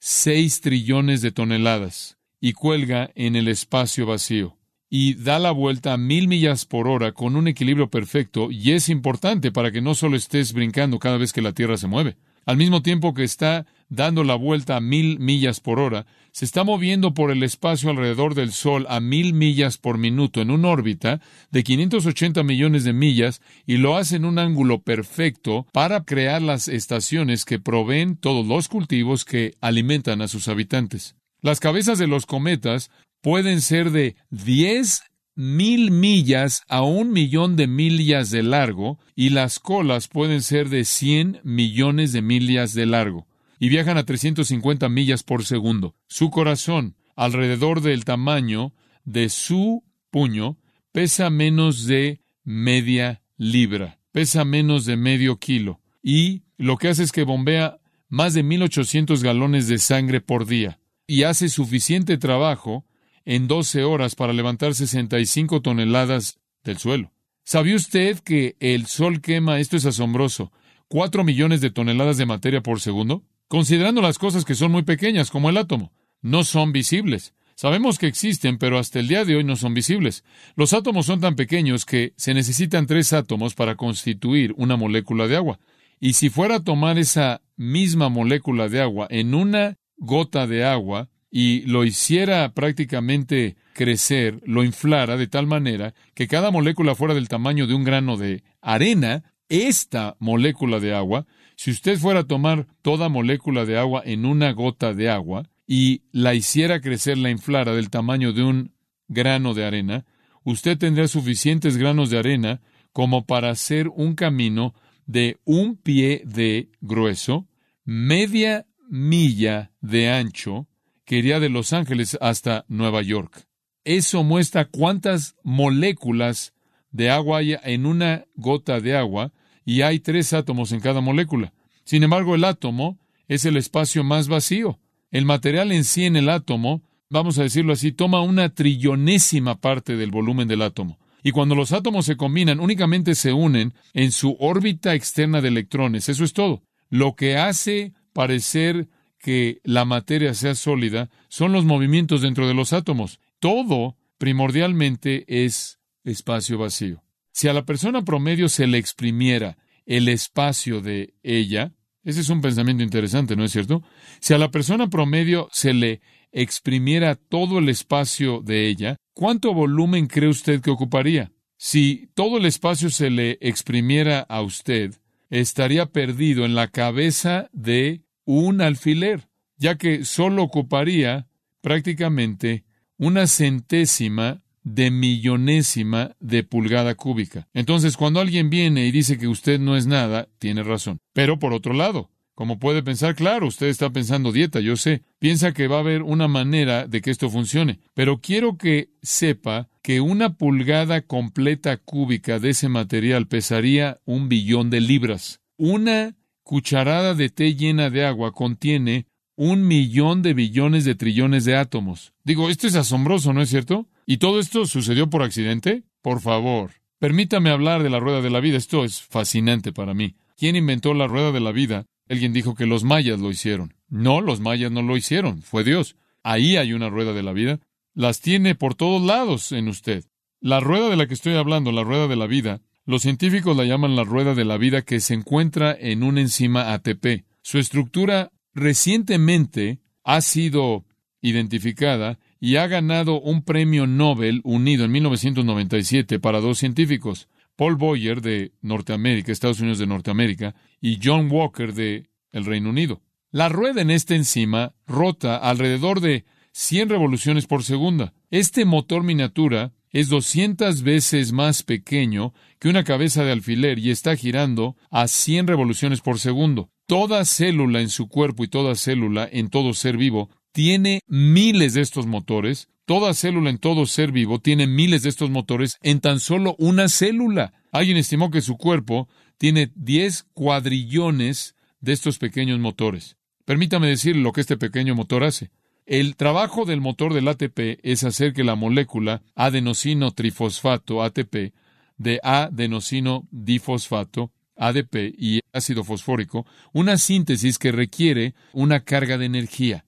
seis 0.00 0.62
trillones 0.62 1.20
de 1.20 1.30
toneladas 1.30 2.16
y 2.40 2.54
cuelga 2.54 3.10
en 3.14 3.36
el 3.36 3.48
espacio 3.48 4.06
vacío. 4.06 4.56
y 4.92 5.14
da 5.14 5.38
la 5.38 5.52
vuelta 5.52 5.92
a 5.92 5.96
mil 5.96 6.26
millas 6.26 6.64
por 6.64 6.88
hora 6.88 7.12
con 7.12 7.36
un 7.36 7.46
equilibrio 7.46 7.88
perfecto 7.90 8.50
y 8.50 8.72
es 8.72 8.88
importante 8.88 9.52
para 9.52 9.70
que 9.70 9.80
no 9.80 9.94
solo 9.94 10.16
estés 10.16 10.52
brincando 10.52 10.98
cada 10.98 11.16
vez 11.16 11.32
que 11.32 11.42
la 11.42 11.52
Tierra 11.52 11.76
se 11.76 11.86
mueve. 11.86 12.16
Al 12.44 12.56
mismo 12.56 12.82
tiempo 12.82 13.14
que 13.14 13.22
está 13.22 13.66
dando 13.90 14.24
la 14.24 14.36
vuelta 14.36 14.76
a 14.76 14.80
mil 14.80 15.18
millas 15.18 15.60
por 15.60 15.78
hora, 15.80 16.06
se 16.32 16.44
está 16.44 16.64
moviendo 16.64 17.12
por 17.12 17.30
el 17.30 17.42
espacio 17.42 17.90
alrededor 17.90 18.34
del 18.34 18.52
Sol 18.52 18.86
a 18.88 19.00
mil 19.00 19.34
millas 19.34 19.78
por 19.78 19.98
minuto 19.98 20.40
en 20.40 20.50
una 20.50 20.68
órbita 20.68 21.20
de 21.50 21.64
580 21.64 22.42
millones 22.44 22.84
de 22.84 22.92
millas 22.92 23.42
y 23.66 23.76
lo 23.76 23.96
hace 23.96 24.16
en 24.16 24.24
un 24.24 24.38
ángulo 24.38 24.80
perfecto 24.80 25.66
para 25.72 26.04
crear 26.04 26.40
las 26.40 26.68
estaciones 26.68 27.44
que 27.44 27.58
proveen 27.58 28.16
todos 28.16 28.46
los 28.46 28.68
cultivos 28.68 29.24
que 29.24 29.54
alimentan 29.60 30.22
a 30.22 30.28
sus 30.28 30.48
habitantes. 30.48 31.16
Las 31.42 31.58
cabezas 31.58 31.98
de 31.98 32.06
los 32.06 32.26
cometas 32.26 32.90
pueden 33.22 33.60
ser 33.60 33.90
de 33.90 34.14
10 34.30 35.02
mil 35.34 35.90
millas 35.90 36.62
a 36.68 36.82
un 36.82 37.12
millón 37.12 37.56
de 37.56 37.66
millas 37.66 38.30
de 38.30 38.42
largo 38.42 38.98
y 39.16 39.30
las 39.30 39.58
colas 39.58 40.06
pueden 40.06 40.42
ser 40.42 40.68
de 40.68 40.84
100 40.84 41.40
millones 41.42 42.12
de 42.12 42.22
millas 42.22 42.74
de 42.74 42.86
largo 42.86 43.26
y 43.60 43.68
viajan 43.68 43.98
a 43.98 44.04
350 44.04 44.88
millas 44.88 45.22
por 45.22 45.44
segundo. 45.44 45.94
Su 46.08 46.30
corazón, 46.30 46.96
alrededor 47.14 47.82
del 47.82 48.04
tamaño 48.04 48.72
de 49.04 49.28
su 49.28 49.84
puño, 50.10 50.58
pesa 50.92 51.28
menos 51.30 51.86
de 51.86 52.22
media 52.42 53.22
libra, 53.36 54.00
pesa 54.12 54.44
menos 54.44 54.86
de 54.86 54.96
medio 54.96 55.38
kilo, 55.38 55.80
y 56.02 56.42
lo 56.56 56.78
que 56.78 56.88
hace 56.88 57.02
es 57.02 57.12
que 57.12 57.22
bombea 57.22 57.78
más 58.08 58.34
de 58.34 58.42
1.800 58.42 59.22
galones 59.22 59.68
de 59.68 59.78
sangre 59.78 60.22
por 60.22 60.46
día, 60.46 60.80
y 61.06 61.24
hace 61.24 61.50
suficiente 61.50 62.16
trabajo 62.16 62.86
en 63.26 63.46
12 63.46 63.84
horas 63.84 64.14
para 64.14 64.32
levantar 64.32 64.74
65 64.74 65.60
toneladas 65.60 66.40
del 66.64 66.78
suelo. 66.78 67.12
¿Sabía 67.44 67.76
usted 67.76 68.20
que 68.20 68.56
el 68.58 68.86
Sol 68.86 69.20
quema, 69.20 69.60
esto 69.60 69.76
es 69.76 69.84
asombroso, 69.84 70.50
4 70.88 71.24
millones 71.24 71.60
de 71.60 71.70
toneladas 71.70 72.16
de 72.16 72.26
materia 72.26 72.62
por 72.62 72.80
segundo? 72.80 73.24
Considerando 73.50 74.00
las 74.00 74.16
cosas 74.16 74.44
que 74.44 74.54
son 74.54 74.70
muy 74.70 74.84
pequeñas, 74.84 75.32
como 75.32 75.50
el 75.50 75.56
átomo. 75.56 75.92
No 76.22 76.44
son 76.44 76.70
visibles. 76.70 77.34
Sabemos 77.56 77.98
que 77.98 78.06
existen, 78.06 78.58
pero 78.58 78.78
hasta 78.78 79.00
el 79.00 79.08
día 79.08 79.24
de 79.24 79.34
hoy 79.34 79.42
no 79.42 79.56
son 79.56 79.74
visibles. 79.74 80.22
Los 80.54 80.72
átomos 80.72 81.06
son 81.06 81.18
tan 81.18 81.34
pequeños 81.34 81.84
que 81.84 82.14
se 82.16 82.32
necesitan 82.32 82.86
tres 82.86 83.12
átomos 83.12 83.56
para 83.56 83.74
constituir 83.74 84.54
una 84.56 84.76
molécula 84.76 85.26
de 85.26 85.34
agua. 85.34 85.58
Y 85.98 86.12
si 86.12 86.30
fuera 86.30 86.56
a 86.56 86.64
tomar 86.64 86.96
esa 86.96 87.42
misma 87.56 88.08
molécula 88.08 88.68
de 88.68 88.82
agua 88.82 89.08
en 89.10 89.34
una 89.34 89.78
gota 89.96 90.46
de 90.46 90.64
agua 90.64 91.08
y 91.28 91.62
lo 91.62 91.84
hiciera 91.84 92.54
prácticamente 92.54 93.56
crecer, 93.72 94.40
lo 94.44 94.62
inflara 94.62 95.16
de 95.16 95.26
tal 95.26 95.48
manera 95.48 95.92
que 96.14 96.28
cada 96.28 96.52
molécula 96.52 96.94
fuera 96.94 97.14
del 97.14 97.28
tamaño 97.28 97.66
de 97.66 97.74
un 97.74 97.82
grano 97.82 98.16
de 98.16 98.44
arena, 98.60 99.24
esta 99.48 100.16
molécula 100.20 100.78
de 100.78 100.94
agua 100.94 101.26
si 101.60 101.72
usted 101.72 101.98
fuera 101.98 102.20
a 102.20 102.26
tomar 102.26 102.66
toda 102.80 103.10
molécula 103.10 103.66
de 103.66 103.76
agua 103.76 104.00
en 104.06 104.24
una 104.24 104.50
gota 104.52 104.94
de 104.94 105.10
agua 105.10 105.42
y 105.66 106.04
la 106.10 106.32
hiciera 106.32 106.80
crecer, 106.80 107.18
la 107.18 107.28
inflara 107.28 107.74
del 107.74 107.90
tamaño 107.90 108.32
de 108.32 108.42
un 108.42 108.72
grano 109.08 109.52
de 109.52 109.66
arena, 109.66 110.06
usted 110.42 110.78
tendría 110.78 111.06
suficientes 111.06 111.76
granos 111.76 112.08
de 112.08 112.18
arena 112.18 112.62
como 112.94 113.26
para 113.26 113.50
hacer 113.50 113.88
un 113.88 114.14
camino 114.14 114.72
de 115.04 115.38
un 115.44 115.76
pie 115.76 116.22
de 116.24 116.70
grueso, 116.80 117.46
media 117.84 118.66
milla 118.88 119.70
de 119.82 120.08
ancho, 120.08 120.66
que 121.04 121.18
iría 121.18 121.40
de 121.40 121.50
Los 121.50 121.74
Ángeles 121.74 122.16
hasta 122.22 122.64
Nueva 122.68 123.02
York. 123.02 123.46
Eso 123.84 124.24
muestra 124.24 124.64
cuántas 124.64 125.36
moléculas 125.42 126.54
de 126.90 127.10
agua 127.10 127.40
hay 127.40 127.56
en 127.64 127.84
una 127.84 128.24
gota 128.34 128.80
de 128.80 128.96
agua 128.96 129.34
y 129.64 129.82
hay 129.82 130.00
tres 130.00 130.32
átomos 130.32 130.72
en 130.72 130.80
cada 130.80 131.00
molécula. 131.00 131.52
Sin 131.84 132.02
embargo, 132.02 132.34
el 132.34 132.44
átomo 132.44 132.98
es 133.28 133.44
el 133.44 133.56
espacio 133.56 134.04
más 134.04 134.28
vacío. 134.28 134.78
El 135.10 135.24
material 135.24 135.72
en 135.72 135.84
sí 135.84 136.04
en 136.04 136.16
el 136.16 136.28
átomo, 136.28 136.82
vamos 137.08 137.38
a 137.38 137.42
decirlo 137.42 137.72
así, 137.72 137.92
toma 137.92 138.20
una 138.22 138.54
trillonésima 138.54 139.60
parte 139.60 139.96
del 139.96 140.10
volumen 140.10 140.48
del 140.48 140.62
átomo. 140.62 140.98
Y 141.22 141.32
cuando 141.32 141.54
los 141.54 141.72
átomos 141.72 142.06
se 142.06 142.16
combinan, 142.16 142.60
únicamente 142.60 143.14
se 143.14 143.32
unen 143.32 143.74
en 143.92 144.12
su 144.12 144.36
órbita 144.40 144.94
externa 144.94 145.40
de 145.40 145.48
electrones. 145.48 146.08
Eso 146.08 146.24
es 146.24 146.32
todo. 146.32 146.62
Lo 146.88 147.14
que 147.14 147.36
hace 147.36 147.92
parecer 148.12 148.88
que 149.18 149.60
la 149.64 149.84
materia 149.84 150.32
sea 150.34 150.54
sólida 150.54 151.10
son 151.28 151.52
los 151.52 151.64
movimientos 151.64 152.22
dentro 152.22 152.48
de 152.48 152.54
los 152.54 152.72
átomos. 152.72 153.20
Todo, 153.38 153.96
primordialmente, 154.18 155.24
es 155.44 155.78
espacio 156.04 156.58
vacío. 156.58 157.02
Si 157.40 157.48
a 157.48 157.54
la 157.54 157.64
persona 157.64 158.02
promedio 158.02 158.50
se 158.50 158.66
le 158.66 158.76
exprimiera 158.76 159.56
el 159.86 160.08
espacio 160.08 160.82
de 160.82 161.14
ella, 161.22 161.72
ese 162.04 162.20
es 162.20 162.28
un 162.28 162.42
pensamiento 162.42 162.82
interesante, 162.82 163.34
¿no 163.34 163.44
es 163.44 163.52
cierto? 163.52 163.82
Si 164.20 164.34
a 164.34 164.38
la 164.38 164.50
persona 164.50 164.90
promedio 164.90 165.48
se 165.50 165.72
le 165.72 166.02
exprimiera 166.32 167.14
todo 167.14 167.58
el 167.58 167.70
espacio 167.70 168.42
de 168.42 168.68
ella, 168.68 168.96
¿cuánto 169.14 169.54
volumen 169.54 170.06
cree 170.06 170.28
usted 170.28 170.60
que 170.60 170.70
ocuparía? 170.70 171.32
Si 171.56 172.10
todo 172.12 172.36
el 172.36 172.44
espacio 172.44 172.90
se 172.90 173.08
le 173.08 173.38
exprimiera 173.40 174.20
a 174.20 174.42
usted, 174.42 175.00
estaría 175.30 175.86
perdido 175.86 176.44
en 176.44 176.54
la 176.54 176.68
cabeza 176.68 177.48
de 177.54 178.02
un 178.26 178.60
alfiler, 178.60 179.30
ya 179.56 179.76
que 179.76 180.04
solo 180.04 180.42
ocuparía 180.42 181.26
prácticamente 181.62 182.64
una 182.98 183.26
centésima 183.26 184.42
de 184.62 184.90
millonésima 184.90 186.16
de 186.20 186.44
pulgada 186.44 186.94
cúbica. 186.94 187.48
Entonces, 187.54 187.96
cuando 187.96 188.20
alguien 188.20 188.50
viene 188.50 188.86
y 188.86 188.90
dice 188.90 189.18
que 189.18 189.28
usted 189.28 189.58
no 189.58 189.76
es 189.76 189.86
nada, 189.86 190.28
tiene 190.38 190.62
razón. 190.62 190.98
Pero 191.12 191.38
por 191.38 191.52
otro 191.52 191.72
lado, 191.72 192.10
como 192.34 192.58
puede 192.58 192.82
pensar, 192.82 193.14
claro, 193.14 193.48
usted 193.48 193.66
está 193.66 193.90
pensando 193.90 194.32
dieta, 194.32 194.60
yo 194.60 194.76
sé, 194.76 195.02
piensa 195.18 195.52
que 195.52 195.68
va 195.68 195.76
a 195.76 195.80
haber 195.80 196.02
una 196.02 196.26
manera 196.26 196.86
de 196.86 197.02
que 197.02 197.10
esto 197.10 197.28
funcione, 197.28 197.80
pero 197.92 198.20
quiero 198.22 198.56
que 198.56 198.88
sepa 199.02 199.68
que 199.82 200.00
una 200.00 200.38
pulgada 200.38 201.02
completa 201.02 201.76
cúbica 201.76 202.38
de 202.38 202.50
ese 202.50 202.68
material 202.68 203.26
pesaría 203.26 204.00
un 204.06 204.30
billón 204.30 204.70
de 204.70 204.80
libras. 204.80 205.40
Una 205.58 206.16
cucharada 206.42 207.14
de 207.14 207.28
té 207.28 207.54
llena 207.54 207.90
de 207.90 208.06
agua 208.06 208.32
contiene 208.32 209.06
un 209.36 209.66
millón 209.66 210.22
de 210.22 210.34
billones 210.34 210.84
de 210.84 210.94
trillones 210.94 211.44
de 211.44 211.56
átomos. 211.56 212.12
Digo, 212.24 212.50
esto 212.50 212.66
es 212.66 212.74
asombroso, 212.74 213.32
¿no 213.32 213.40
es 213.42 213.50
cierto? 213.50 213.86
¿Y 214.10 214.18
todo 214.18 214.40
esto 214.40 214.66
sucedió 214.66 215.08
por 215.08 215.22
accidente? 215.22 215.84
Por 216.02 216.20
favor, 216.20 216.72
permítame 216.98 217.50
hablar 217.50 217.84
de 217.84 217.90
la 217.90 218.00
rueda 218.00 218.20
de 218.20 218.30
la 218.30 218.40
vida. 218.40 218.56
Esto 218.56 218.84
es 218.84 219.00
fascinante 219.00 219.72
para 219.72 219.94
mí. 219.94 220.16
¿Quién 220.36 220.56
inventó 220.56 220.94
la 220.94 221.06
rueda 221.06 221.30
de 221.30 221.38
la 221.38 221.52
vida? 221.52 221.86
Alguien 222.08 222.32
dijo 222.32 222.56
que 222.56 222.66
los 222.66 222.82
mayas 222.82 223.20
lo 223.20 223.30
hicieron. 223.30 223.72
No, 223.88 224.20
los 224.20 224.40
mayas 224.40 224.72
no 224.72 224.82
lo 224.82 224.96
hicieron, 224.96 225.42
fue 225.42 225.62
Dios. 225.62 225.94
Ahí 226.24 226.56
hay 226.56 226.72
una 226.72 226.90
rueda 226.90 227.12
de 227.12 227.22
la 227.22 227.32
vida. 227.32 227.60
Las 227.94 228.20
tiene 228.20 228.56
por 228.56 228.74
todos 228.74 229.00
lados 229.00 229.52
en 229.52 229.68
usted. 229.68 230.04
La 230.40 230.58
rueda 230.58 230.88
de 230.88 230.96
la 230.96 231.06
que 231.06 231.14
estoy 231.14 231.34
hablando, 231.34 231.70
la 231.70 231.84
rueda 231.84 232.08
de 232.08 232.16
la 232.16 232.26
vida, 232.26 232.62
los 232.86 233.02
científicos 233.02 233.56
la 233.56 233.64
llaman 233.64 233.94
la 233.94 234.02
rueda 234.02 234.34
de 234.34 234.44
la 234.44 234.58
vida 234.58 234.82
que 234.82 234.98
se 234.98 235.14
encuentra 235.14 235.72
en 235.78 236.02
una 236.02 236.20
enzima 236.20 236.72
ATP. 236.72 237.26
Su 237.42 237.58
estructura 237.58 238.32
recientemente 238.54 239.78
ha 240.02 240.20
sido 240.20 240.84
identificada 241.22 242.18
y 242.40 242.56
ha 242.56 242.66
ganado 242.66 243.20
un 243.20 243.42
premio 243.42 243.86
Nobel 243.86 244.40
unido 244.44 244.84
en 244.86 244.92
1997 244.92 246.18
para 246.18 246.40
dos 246.40 246.58
científicos, 246.58 247.28
Paul 247.54 247.76
Boyer 247.76 248.22
de 248.22 248.52
Norteamérica, 248.62 249.30
Estados 249.30 249.60
Unidos 249.60 249.78
de 249.78 249.86
Norteamérica, 249.86 250.54
y 250.80 250.98
John 251.02 251.28
Walker 251.30 251.74
de 251.74 252.08
el 252.32 252.46
Reino 252.46 252.70
Unido. 252.70 253.02
La 253.30 253.48
rueda 253.48 253.82
en 253.82 253.90
esta 253.90 254.14
enzima 254.14 254.74
rota 254.86 255.36
alrededor 255.36 256.00
de 256.00 256.24
100 256.52 256.88
revoluciones 256.88 257.46
por 257.46 257.62
segunda. 257.62 258.14
Este 258.30 258.64
motor 258.64 259.04
miniatura 259.04 259.72
es 259.90 260.08
200 260.08 260.82
veces 260.82 261.32
más 261.32 261.62
pequeño 261.62 262.32
que 262.58 262.68
una 262.68 262.84
cabeza 262.84 263.24
de 263.24 263.32
alfiler 263.32 263.78
y 263.78 263.90
está 263.90 264.16
girando 264.16 264.76
a 264.90 265.08
100 265.08 265.46
revoluciones 265.46 266.00
por 266.00 266.18
segundo. 266.18 266.70
Toda 266.86 267.24
célula 267.24 267.80
en 267.80 267.88
su 267.88 268.08
cuerpo 268.08 268.42
y 268.42 268.48
toda 268.48 268.74
célula 268.74 269.28
en 269.30 269.48
todo 269.48 269.74
ser 269.74 269.96
vivo 269.96 270.30
tiene 270.52 271.02
miles 271.06 271.74
de 271.74 271.80
estos 271.80 272.06
motores. 272.06 272.68
Toda 272.84 273.14
célula 273.14 273.50
en 273.50 273.58
todo 273.58 273.86
ser 273.86 274.12
vivo 274.12 274.40
tiene 274.40 274.66
miles 274.66 275.02
de 275.02 275.08
estos 275.10 275.30
motores 275.30 275.78
en 275.82 276.00
tan 276.00 276.20
solo 276.20 276.56
una 276.58 276.88
célula. 276.88 277.52
Alguien 277.72 277.96
estimó 277.96 278.30
que 278.30 278.40
su 278.40 278.56
cuerpo 278.56 279.08
tiene 279.38 279.70
10 279.74 280.26
cuadrillones 280.34 281.54
de 281.80 281.92
estos 281.92 282.18
pequeños 282.18 282.58
motores. 282.58 283.16
Permítame 283.44 283.88
decir 283.88 284.16
lo 284.16 284.32
que 284.32 284.40
este 284.40 284.56
pequeño 284.56 284.94
motor 284.94 285.24
hace. 285.24 285.50
El 285.86 286.16
trabajo 286.16 286.64
del 286.64 286.80
motor 286.80 287.14
del 287.14 287.28
ATP 287.28 287.80
es 287.82 288.04
hacer 288.04 288.32
que 288.32 288.44
la 288.44 288.54
molécula 288.54 289.22
adenosino 289.34 290.12
trifosfato 290.12 291.02
ATP 291.02 291.52
de 291.96 292.18
adenosino 292.22 293.28
difosfato 293.30 294.32
ADP 294.56 295.14
y 295.16 295.40
ácido 295.52 295.84
fosfórico, 295.84 296.46
una 296.72 296.96
síntesis 296.98 297.58
que 297.58 297.72
requiere 297.72 298.34
una 298.52 298.80
carga 298.80 299.18
de 299.18 299.26
energía. 299.26 299.84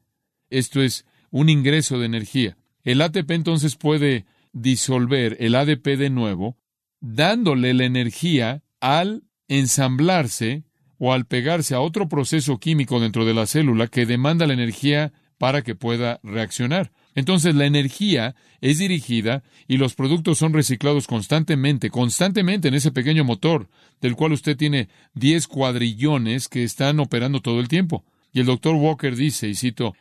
Esto 0.52 0.82
es 0.82 1.06
un 1.30 1.48
ingreso 1.48 1.98
de 1.98 2.06
energía. 2.06 2.56
El 2.84 3.00
ATP 3.00 3.30
entonces 3.30 3.76
puede 3.76 4.26
disolver 4.52 5.36
el 5.40 5.54
ADP 5.54 5.96
de 5.96 6.10
nuevo, 6.10 6.58
dándole 7.00 7.72
la 7.74 7.84
energía 7.84 8.62
al 8.80 9.24
ensamblarse 9.48 10.64
o 10.98 11.12
al 11.12 11.26
pegarse 11.26 11.74
a 11.74 11.80
otro 11.80 12.08
proceso 12.08 12.58
químico 12.58 13.00
dentro 13.00 13.24
de 13.24 13.34
la 13.34 13.46
célula 13.46 13.88
que 13.88 14.06
demanda 14.06 14.46
la 14.46 14.54
energía 14.54 15.12
para 15.38 15.62
que 15.62 15.74
pueda 15.74 16.20
reaccionar. 16.22 16.92
Entonces 17.14 17.54
la 17.54 17.66
energía 17.66 18.36
es 18.60 18.78
dirigida 18.78 19.42
y 19.66 19.78
los 19.78 19.94
productos 19.94 20.38
son 20.38 20.52
reciclados 20.52 21.06
constantemente, 21.06 21.90
constantemente 21.90 22.68
en 22.68 22.74
ese 22.74 22.92
pequeño 22.92 23.24
motor, 23.24 23.68
del 24.00 24.14
cual 24.14 24.32
usted 24.32 24.56
tiene 24.56 24.88
10 25.14 25.48
cuadrillones 25.48 26.48
que 26.48 26.62
están 26.62 27.00
operando 27.00 27.40
todo 27.40 27.58
el 27.58 27.68
tiempo. 27.68 28.04
Y 28.32 28.40
el 28.40 28.46
doctor 28.46 28.74
Walker 28.76 29.14
dice, 29.16 29.48
y 29.48 29.54
cito, 29.54 29.94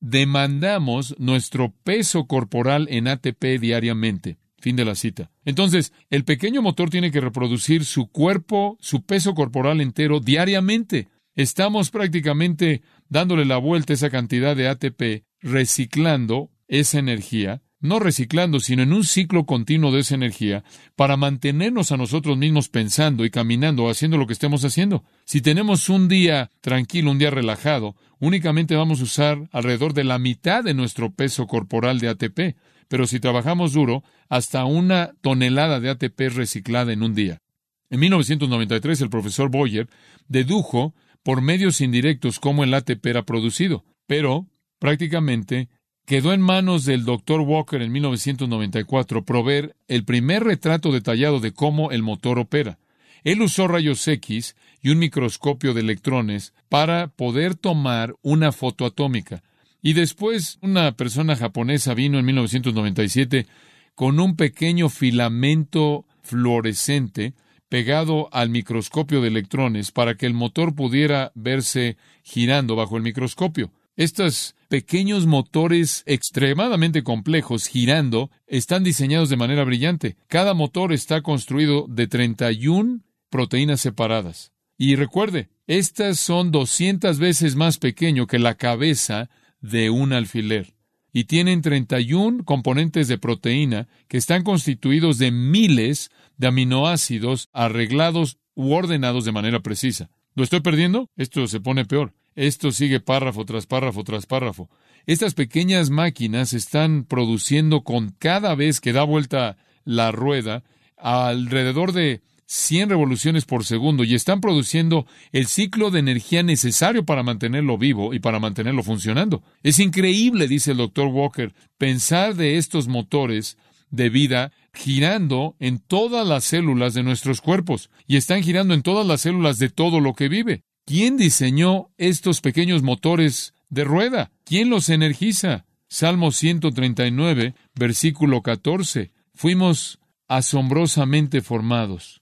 demandamos 0.00 1.14
nuestro 1.18 1.72
peso 1.84 2.26
corporal 2.26 2.86
en 2.90 3.08
ATP 3.08 3.58
diariamente. 3.60 4.38
Fin 4.58 4.76
de 4.76 4.84
la 4.84 4.94
cita. 4.94 5.30
Entonces, 5.44 5.92
el 6.08 6.24
pequeño 6.24 6.62
motor 6.62 6.88
tiene 6.88 7.10
que 7.10 7.20
reproducir 7.20 7.84
su 7.84 8.06
cuerpo, 8.10 8.78
su 8.80 9.04
peso 9.04 9.34
corporal 9.34 9.80
entero 9.80 10.20
diariamente. 10.20 11.08
Estamos 11.34 11.90
prácticamente 11.90 12.82
dándole 13.08 13.44
la 13.44 13.58
vuelta 13.58 13.92
a 13.92 13.96
esa 13.96 14.08
cantidad 14.10 14.56
de 14.56 14.68
ATP, 14.68 15.24
reciclando 15.40 16.50
esa 16.68 16.98
energía, 16.98 17.62
no 17.84 17.98
reciclando, 17.98 18.60
sino 18.60 18.82
en 18.82 18.94
un 18.94 19.04
ciclo 19.04 19.44
continuo 19.44 19.92
de 19.92 20.00
esa 20.00 20.14
energía, 20.14 20.64
para 20.96 21.18
mantenernos 21.18 21.92
a 21.92 21.98
nosotros 21.98 22.38
mismos 22.38 22.70
pensando 22.70 23.26
y 23.26 23.30
caminando, 23.30 23.90
haciendo 23.90 24.16
lo 24.16 24.26
que 24.26 24.32
estemos 24.32 24.64
haciendo. 24.64 25.04
Si 25.26 25.42
tenemos 25.42 25.90
un 25.90 26.08
día 26.08 26.50
tranquilo, 26.62 27.10
un 27.10 27.18
día 27.18 27.30
relajado, 27.30 27.94
únicamente 28.20 28.74
vamos 28.74 29.00
a 29.00 29.04
usar 29.04 29.50
alrededor 29.52 29.92
de 29.92 30.04
la 30.04 30.18
mitad 30.18 30.64
de 30.64 30.72
nuestro 30.72 31.12
peso 31.12 31.46
corporal 31.46 32.00
de 32.00 32.08
ATP. 32.08 32.56
Pero 32.88 33.06
si 33.06 33.20
trabajamos 33.20 33.74
duro, 33.74 34.02
hasta 34.30 34.64
una 34.64 35.12
tonelada 35.20 35.78
de 35.78 35.90
ATP 35.90 36.20
reciclada 36.34 36.90
en 36.92 37.02
un 37.02 37.14
día. 37.14 37.42
En 37.90 38.00
1993, 38.00 39.02
el 39.02 39.10
profesor 39.10 39.50
Boyer 39.50 39.90
dedujo 40.26 40.94
por 41.22 41.42
medios 41.42 41.82
indirectos 41.82 42.40
cómo 42.40 42.64
el 42.64 42.72
ATP 42.72 43.04
era 43.04 43.24
producido, 43.24 43.84
pero 44.06 44.46
prácticamente 44.78 45.68
quedó 46.04 46.32
en 46.32 46.40
manos 46.40 46.84
del 46.84 47.04
Dr. 47.04 47.40
Walker 47.40 47.80
en 47.80 47.92
1994 47.92 49.24
proveer 49.24 49.76
el 49.88 50.04
primer 50.04 50.44
retrato 50.44 50.92
detallado 50.92 51.40
de 51.40 51.52
cómo 51.52 51.90
el 51.90 52.02
motor 52.02 52.38
opera. 52.38 52.78
Él 53.22 53.40
usó 53.40 53.68
rayos 53.68 54.06
X 54.06 54.54
y 54.82 54.90
un 54.90 54.98
microscopio 54.98 55.72
de 55.72 55.80
electrones 55.80 56.52
para 56.68 57.08
poder 57.08 57.54
tomar 57.54 58.14
una 58.20 58.52
foto 58.52 58.84
atómica. 58.84 59.42
Y 59.80 59.94
después 59.94 60.58
una 60.60 60.92
persona 60.92 61.36
japonesa 61.36 61.94
vino 61.94 62.18
en 62.18 62.26
1997 62.26 63.46
con 63.94 64.20
un 64.20 64.36
pequeño 64.36 64.88
filamento 64.88 66.04
fluorescente 66.22 67.34
pegado 67.68 68.28
al 68.32 68.50
microscopio 68.50 69.20
de 69.20 69.28
electrones 69.28 69.90
para 69.90 70.16
que 70.16 70.26
el 70.26 70.34
motor 70.34 70.74
pudiera 70.74 71.32
verse 71.34 71.96
girando 72.22 72.76
bajo 72.76 72.96
el 72.96 73.02
microscopio. 73.02 73.72
Estos 73.96 74.54
pequeños 74.74 75.28
motores 75.28 76.02
extremadamente 76.04 77.04
complejos 77.04 77.68
girando 77.68 78.32
están 78.48 78.82
diseñados 78.82 79.28
de 79.28 79.36
manera 79.36 79.62
brillante. 79.62 80.16
Cada 80.26 80.52
motor 80.52 80.92
está 80.92 81.22
construido 81.22 81.86
de 81.88 82.08
31 82.08 82.98
proteínas 83.30 83.80
separadas. 83.80 84.50
Y 84.76 84.96
recuerde, 84.96 85.48
estas 85.68 86.18
son 86.18 86.50
200 86.50 87.20
veces 87.20 87.54
más 87.54 87.78
pequeño 87.78 88.26
que 88.26 88.40
la 88.40 88.56
cabeza 88.56 89.30
de 89.60 89.90
un 89.90 90.12
alfiler. 90.12 90.74
Y 91.12 91.26
tienen 91.26 91.62
31 91.62 92.42
componentes 92.44 93.06
de 93.06 93.16
proteína 93.16 93.86
que 94.08 94.16
están 94.16 94.42
constituidos 94.42 95.18
de 95.18 95.30
miles 95.30 96.10
de 96.36 96.48
aminoácidos 96.48 97.48
arreglados 97.52 98.38
u 98.56 98.72
ordenados 98.72 99.24
de 99.24 99.30
manera 99.30 99.60
precisa. 99.60 100.10
¿Lo 100.34 100.42
estoy 100.42 100.62
perdiendo? 100.62 101.10
Esto 101.14 101.46
se 101.46 101.60
pone 101.60 101.84
peor. 101.84 102.12
Esto 102.34 102.72
sigue 102.72 103.00
párrafo 103.00 103.44
tras 103.44 103.66
párrafo 103.66 104.04
tras 104.04 104.26
párrafo. 104.26 104.68
Estas 105.06 105.34
pequeñas 105.34 105.90
máquinas 105.90 106.52
están 106.52 107.04
produciendo 107.04 107.82
con 107.82 108.10
cada 108.18 108.54
vez 108.54 108.80
que 108.80 108.92
da 108.92 109.04
vuelta 109.04 109.56
la 109.84 110.12
rueda 110.12 110.64
alrededor 110.96 111.92
de 111.92 112.22
100 112.46 112.90
revoluciones 112.90 113.44
por 113.44 113.64
segundo 113.64 114.04
y 114.04 114.14
están 114.14 114.40
produciendo 114.40 115.06
el 115.32 115.46
ciclo 115.46 115.90
de 115.90 116.00
energía 116.00 116.42
necesario 116.42 117.04
para 117.04 117.22
mantenerlo 117.22 117.78
vivo 117.78 118.14
y 118.14 118.18
para 118.18 118.38
mantenerlo 118.38 118.82
funcionando. 118.82 119.42
Es 119.62 119.78
increíble, 119.78 120.48
dice 120.48 120.72
el 120.72 120.78
doctor 120.78 121.08
Walker, 121.08 121.54
pensar 121.78 122.34
de 122.34 122.56
estos 122.58 122.88
motores 122.88 123.56
de 123.90 124.08
vida 124.10 124.52
girando 124.72 125.56
en 125.60 125.78
todas 125.78 126.26
las 126.26 126.44
células 126.44 126.94
de 126.94 127.02
nuestros 127.02 127.40
cuerpos 127.40 127.90
y 128.06 128.16
están 128.16 128.42
girando 128.42 128.74
en 128.74 128.82
todas 128.82 129.06
las 129.06 129.20
células 129.22 129.58
de 129.58 129.70
todo 129.70 130.00
lo 130.00 130.14
que 130.14 130.28
vive. 130.28 130.64
¿Quién 130.86 131.16
diseñó 131.16 131.88
estos 131.96 132.42
pequeños 132.42 132.82
motores 132.82 133.54
de 133.70 133.84
rueda? 133.84 134.32
¿Quién 134.44 134.68
los 134.68 134.90
energiza? 134.90 135.64
Salmo 135.88 136.30
139, 136.30 137.54
versículo 137.74 138.42
14. 138.42 139.10
Fuimos 139.34 139.98
asombrosamente 140.28 141.40
formados. 141.40 142.20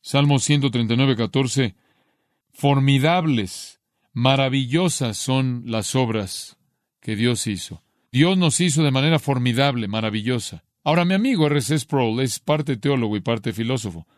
Salmo 0.00 0.40
139, 0.40 1.14
14. 1.14 1.76
Formidables, 2.52 3.80
maravillosas 4.12 5.16
son 5.16 5.62
las 5.66 5.94
obras 5.94 6.56
que 7.00 7.14
Dios 7.14 7.46
hizo. 7.46 7.84
Dios 8.10 8.36
nos 8.36 8.60
hizo 8.60 8.82
de 8.82 8.90
manera 8.90 9.20
formidable, 9.20 9.86
maravillosa. 9.86 10.64
Ahora, 10.82 11.04
mi 11.04 11.14
amigo 11.14 11.46
R.C. 11.46 11.78
Sproul 11.78 12.20
es 12.22 12.40
parte 12.40 12.76
teólogo 12.76 13.16
y 13.16 13.20
parte 13.20 13.52
filósofo 13.52 14.08